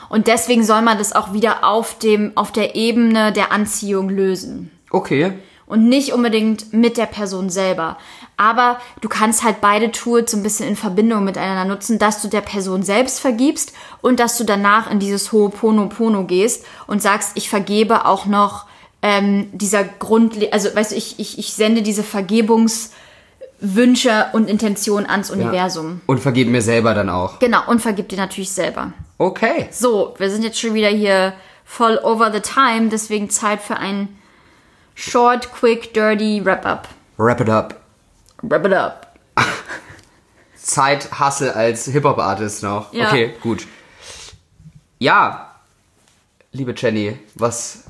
Und 0.09 0.27
deswegen 0.27 0.63
soll 0.63 0.81
man 0.81 0.97
das 0.97 1.13
auch 1.13 1.33
wieder 1.33 1.63
auf 1.63 1.97
dem, 1.97 2.31
auf 2.35 2.51
der 2.51 2.75
Ebene 2.75 3.33
der 3.33 3.51
Anziehung 3.51 4.09
lösen. 4.09 4.71
Okay. 4.91 5.33
Und 5.67 5.89
nicht 5.89 6.13
unbedingt 6.13 6.73
mit 6.73 6.95
der 6.95 7.07
Person 7.07 7.49
selber. 7.49 7.97
Aber 8.37 8.79
du 9.01 9.09
kannst 9.09 9.43
halt 9.43 9.61
beide 9.61 9.91
Tools 9.91 10.29
so 10.31 10.37
ein 10.37 10.43
bisschen 10.43 10.67
in 10.67 10.75
Verbindung 10.75 11.23
miteinander 11.23 11.65
nutzen, 11.65 11.97
dass 11.97 12.21
du 12.21 12.27
der 12.27 12.41
Person 12.41 12.83
selbst 12.83 13.19
vergibst 13.19 13.73
und 14.01 14.19
dass 14.19 14.37
du 14.37 14.43
danach 14.43 14.91
in 14.91 14.99
dieses 14.99 15.31
Ho'oponopono 15.31 16.25
gehst 16.25 16.65
und 16.85 17.01
sagst, 17.01 17.31
ich 17.33 17.49
vergebe 17.49 18.05
auch 18.05 18.27
noch 18.27 18.67
ähm, 19.01 19.49
dieser 19.53 19.83
Grund, 19.83 20.35
also 20.51 20.75
weißt 20.75 20.91
du, 20.91 20.95
ich, 20.95 21.19
ich, 21.19 21.39
ich 21.39 21.53
sende 21.53 21.81
diese 21.81 22.03
Vergebungswünsche 22.03 24.27
und 24.33 24.47
Intentionen 24.49 25.09
ans 25.09 25.31
Universum. 25.31 25.93
Ja. 25.93 25.99
Und 26.07 26.19
vergib 26.19 26.47
mir 26.47 26.61
selber 26.61 26.93
dann 26.93 27.09
auch. 27.09 27.39
Genau, 27.39 27.61
und 27.67 27.81
vergib 27.81 28.09
dir 28.09 28.17
natürlich 28.17 28.51
selber. 28.51 28.93
Okay. 29.17 29.67
So, 29.71 30.13
wir 30.17 30.29
sind 30.29 30.43
jetzt 30.43 30.59
schon 30.59 30.73
wieder 30.73 30.89
hier 30.89 31.33
voll 31.63 31.99
over 32.03 32.31
the 32.33 32.39
time, 32.39 32.89
deswegen 32.89 33.29
Zeit 33.29 33.61
für 33.61 33.77
ein 33.77 34.09
short, 34.95 35.51
quick, 35.51 35.93
dirty 35.93 36.41
Wrap-up. 36.43 36.87
Wrap 37.17 37.41
it 37.41 37.49
up. 37.49 37.81
Wrap 38.41 38.65
it 38.65 38.73
up. 38.73 39.17
Zeit 40.55 41.19
Hustle 41.19 41.55
als 41.55 41.85
Hip-Hop-Artist 41.85 42.63
noch. 42.63 42.91
Ja. 42.93 43.09
Okay, 43.09 43.33
gut. 43.41 43.67
Ja, 44.97 45.55
liebe 46.51 46.73
Jenny, 46.75 47.17
was. 47.35 47.83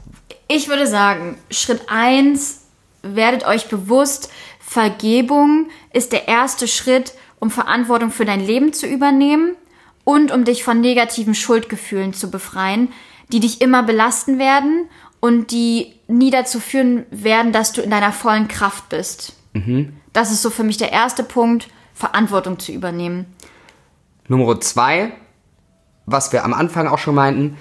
Ich 0.47 0.67
würde 0.67 0.87
sagen, 0.87 1.37
Schritt 1.49 1.83
1 1.87 2.61
werdet 3.01 3.45
euch 3.45 3.67
bewusst, 3.67 4.29
Vergebung 4.59 5.69
ist 5.93 6.11
der 6.11 6.27
erste 6.27 6.67
Schritt, 6.67 7.13
um 7.39 7.51
Verantwortung 7.51 8.11
für 8.11 8.25
dein 8.25 8.45
Leben 8.45 8.73
zu 8.73 8.87
übernehmen 8.87 9.55
und 10.03 10.31
um 10.31 10.43
dich 10.43 10.63
von 10.63 10.81
negativen 10.81 11.35
Schuldgefühlen 11.35 12.13
zu 12.13 12.29
befreien, 12.29 12.91
die 13.31 13.39
dich 13.39 13.61
immer 13.61 13.83
belasten 13.83 14.39
werden 14.39 14.89
und 15.19 15.51
die 15.51 15.94
nie 16.07 16.31
dazu 16.31 16.59
führen 16.59 17.05
werden, 17.11 17.51
dass 17.51 17.73
du 17.73 17.81
in 17.81 17.89
deiner 17.89 18.11
vollen 18.11 18.47
Kraft 18.47 18.89
bist. 18.89 19.33
Das 20.13 20.31
ist 20.31 20.41
so 20.41 20.49
für 20.49 20.63
mich 20.63 20.77
der 20.77 20.91
erste 20.91 21.23
Punkt, 21.23 21.69
Verantwortung 21.93 22.59
zu 22.59 22.71
übernehmen. 22.71 23.25
Nummer 24.27 24.59
zwei, 24.59 25.13
was 26.05 26.33
wir 26.33 26.43
am 26.43 26.53
Anfang 26.53 26.87
auch 26.87 26.97
schon 26.97 27.15
meinten, 27.15 27.57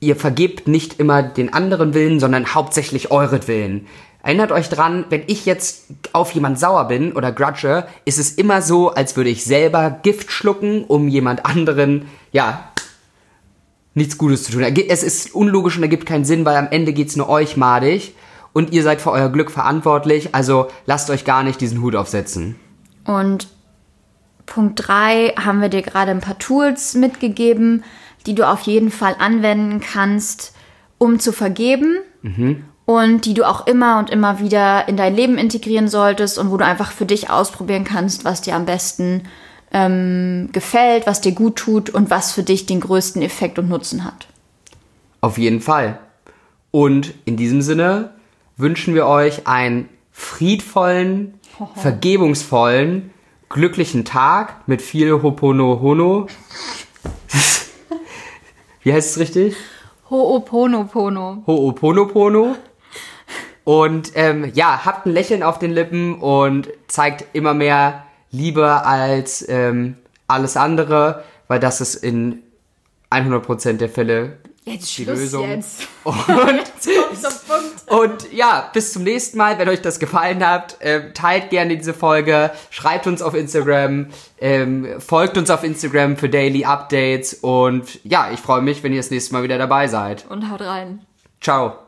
ihr 0.00 0.16
vergebt 0.16 0.68
nicht 0.68 1.00
immer 1.00 1.22
den 1.22 1.52
anderen 1.52 1.94
Willen, 1.94 2.20
sondern 2.20 2.54
hauptsächlich 2.54 3.10
euretwillen. 3.10 3.86
Erinnert 4.22 4.52
euch 4.52 4.68
dran, 4.68 5.06
wenn 5.10 5.22
ich 5.26 5.46
jetzt 5.46 5.86
auf 6.12 6.32
jemand 6.32 6.58
sauer 6.58 6.88
bin 6.88 7.12
oder 7.12 7.32
grudge, 7.32 7.86
ist 8.04 8.18
es 8.18 8.32
immer 8.32 8.62
so, 8.62 8.90
als 8.90 9.16
würde 9.16 9.30
ich 9.30 9.44
selber 9.44 9.90
Gift 10.02 10.30
schlucken, 10.30 10.84
um 10.84 11.08
jemand 11.08 11.44
anderen, 11.44 12.08
ja, 12.32 12.70
nichts 13.94 14.18
Gutes 14.18 14.44
zu 14.44 14.52
tun. 14.52 14.62
Es 14.62 15.02
ist 15.02 15.34
unlogisch 15.34 15.76
und 15.76 15.82
ergibt 15.82 16.06
keinen 16.06 16.24
Sinn, 16.24 16.44
weil 16.44 16.56
am 16.56 16.68
Ende 16.70 16.92
geht's 16.92 17.16
nur 17.16 17.28
euch 17.28 17.56
madig 17.56 18.14
und 18.52 18.72
ihr 18.72 18.82
seid 18.82 19.00
für 19.00 19.10
euer 19.10 19.30
Glück 19.30 19.50
verantwortlich, 19.50 20.34
also 20.34 20.68
lasst 20.86 21.10
euch 21.10 21.24
gar 21.24 21.42
nicht 21.42 21.60
diesen 21.60 21.80
Hut 21.80 21.96
aufsetzen. 21.96 22.56
Und 23.04 23.48
Punkt 24.46 24.86
3 24.86 25.34
haben 25.44 25.60
wir 25.60 25.68
dir 25.68 25.82
gerade 25.82 26.10
ein 26.10 26.20
paar 26.20 26.38
Tools 26.38 26.94
mitgegeben, 26.94 27.84
die 28.26 28.34
du 28.34 28.48
auf 28.48 28.62
jeden 28.62 28.90
Fall 28.90 29.16
anwenden 29.18 29.80
kannst, 29.80 30.54
um 30.98 31.18
zu 31.18 31.32
vergeben. 31.32 31.96
Und 32.86 33.24
die 33.24 33.34
du 33.34 33.48
auch 33.48 33.66
immer 33.66 33.98
und 33.98 34.10
immer 34.10 34.40
wieder 34.40 34.88
in 34.88 34.96
dein 34.96 35.14
Leben 35.14 35.38
integrieren 35.38 35.88
solltest 35.88 36.38
und 36.38 36.50
wo 36.50 36.56
du 36.56 36.64
einfach 36.64 36.92
für 36.92 37.06
dich 37.06 37.30
ausprobieren 37.30 37.84
kannst, 37.84 38.24
was 38.24 38.42
dir 38.42 38.54
am 38.54 38.66
besten 38.66 39.22
ähm, 39.74 40.48
gefällt, 40.52 41.06
was 41.06 41.20
dir 41.20 41.32
gut 41.32 41.56
tut 41.56 41.90
und 41.90 42.08
was 42.08 42.32
für 42.32 42.44
dich 42.44 42.64
den 42.64 42.80
größten 42.80 43.20
Effekt 43.20 43.58
und 43.58 43.68
Nutzen 43.68 44.04
hat. 44.04 44.28
Auf 45.20 45.36
jeden 45.36 45.60
Fall. 45.60 45.98
Und 46.70 47.12
in 47.24 47.36
diesem 47.36 47.60
Sinne 47.60 48.14
wünschen 48.56 48.94
wir 48.94 49.06
euch 49.06 49.46
einen 49.46 49.88
friedvollen, 50.12 51.34
vergebungsvollen, 51.74 53.10
glücklichen 53.48 54.04
Tag 54.04 54.68
mit 54.68 54.80
viel 54.80 55.22
Hoponohono. 55.22 56.28
Wie 58.82 58.92
heißt 58.92 59.10
es 59.10 59.18
richtig? 59.18 59.56
Ho'oponopono. 60.08 61.44
Ho'oponopono. 61.46 62.54
Und 63.64 64.12
ähm, 64.14 64.52
ja, 64.54 64.84
habt 64.84 65.06
ein 65.06 65.12
Lächeln 65.12 65.42
auf 65.42 65.58
den 65.58 65.72
Lippen 65.72 66.20
und 66.20 66.68
zeigt 66.86 67.24
immer 67.34 67.54
mehr 67.54 68.03
Liebe 68.34 68.84
als 68.84 69.46
ähm, 69.48 69.96
alles 70.26 70.56
andere, 70.56 71.22
weil 71.48 71.60
das 71.60 71.80
ist 71.80 71.96
in 71.96 72.42
100% 73.10 73.74
der 73.74 73.88
Fälle 73.88 74.38
Jetzt 74.64 74.96
die 74.96 75.04
Schluss 75.04 75.18
Lösung. 75.20 75.50
jetzt. 75.50 75.86
Und, 76.04 76.14
und 77.86 78.32
ja, 78.32 78.70
bis 78.72 78.92
zum 78.92 79.04
nächsten 79.04 79.38
Mal. 79.38 79.58
Wenn 79.58 79.68
euch 79.68 79.80
das 79.80 79.98
gefallen 79.98 80.46
hat, 80.46 80.76
ähm, 80.80 81.12
teilt 81.14 81.50
gerne 81.50 81.76
diese 81.76 81.94
Folge, 81.94 82.50
schreibt 82.70 83.06
uns 83.06 83.22
auf 83.22 83.34
Instagram, 83.34 84.08
ähm, 84.38 85.00
folgt 85.00 85.38
uns 85.38 85.50
auf 85.50 85.64
Instagram 85.64 86.16
für 86.16 86.28
Daily 86.28 86.64
Updates 86.64 87.34
und 87.34 88.00
ja, 88.04 88.30
ich 88.32 88.40
freue 88.40 88.60
mich, 88.62 88.82
wenn 88.82 88.92
ihr 88.92 88.98
das 88.98 89.10
nächste 89.10 89.32
Mal 89.32 89.42
wieder 89.42 89.56
dabei 89.58 89.86
seid. 89.86 90.26
Und 90.28 90.50
haut 90.50 90.60
rein. 90.60 91.06
Ciao. 91.40 91.78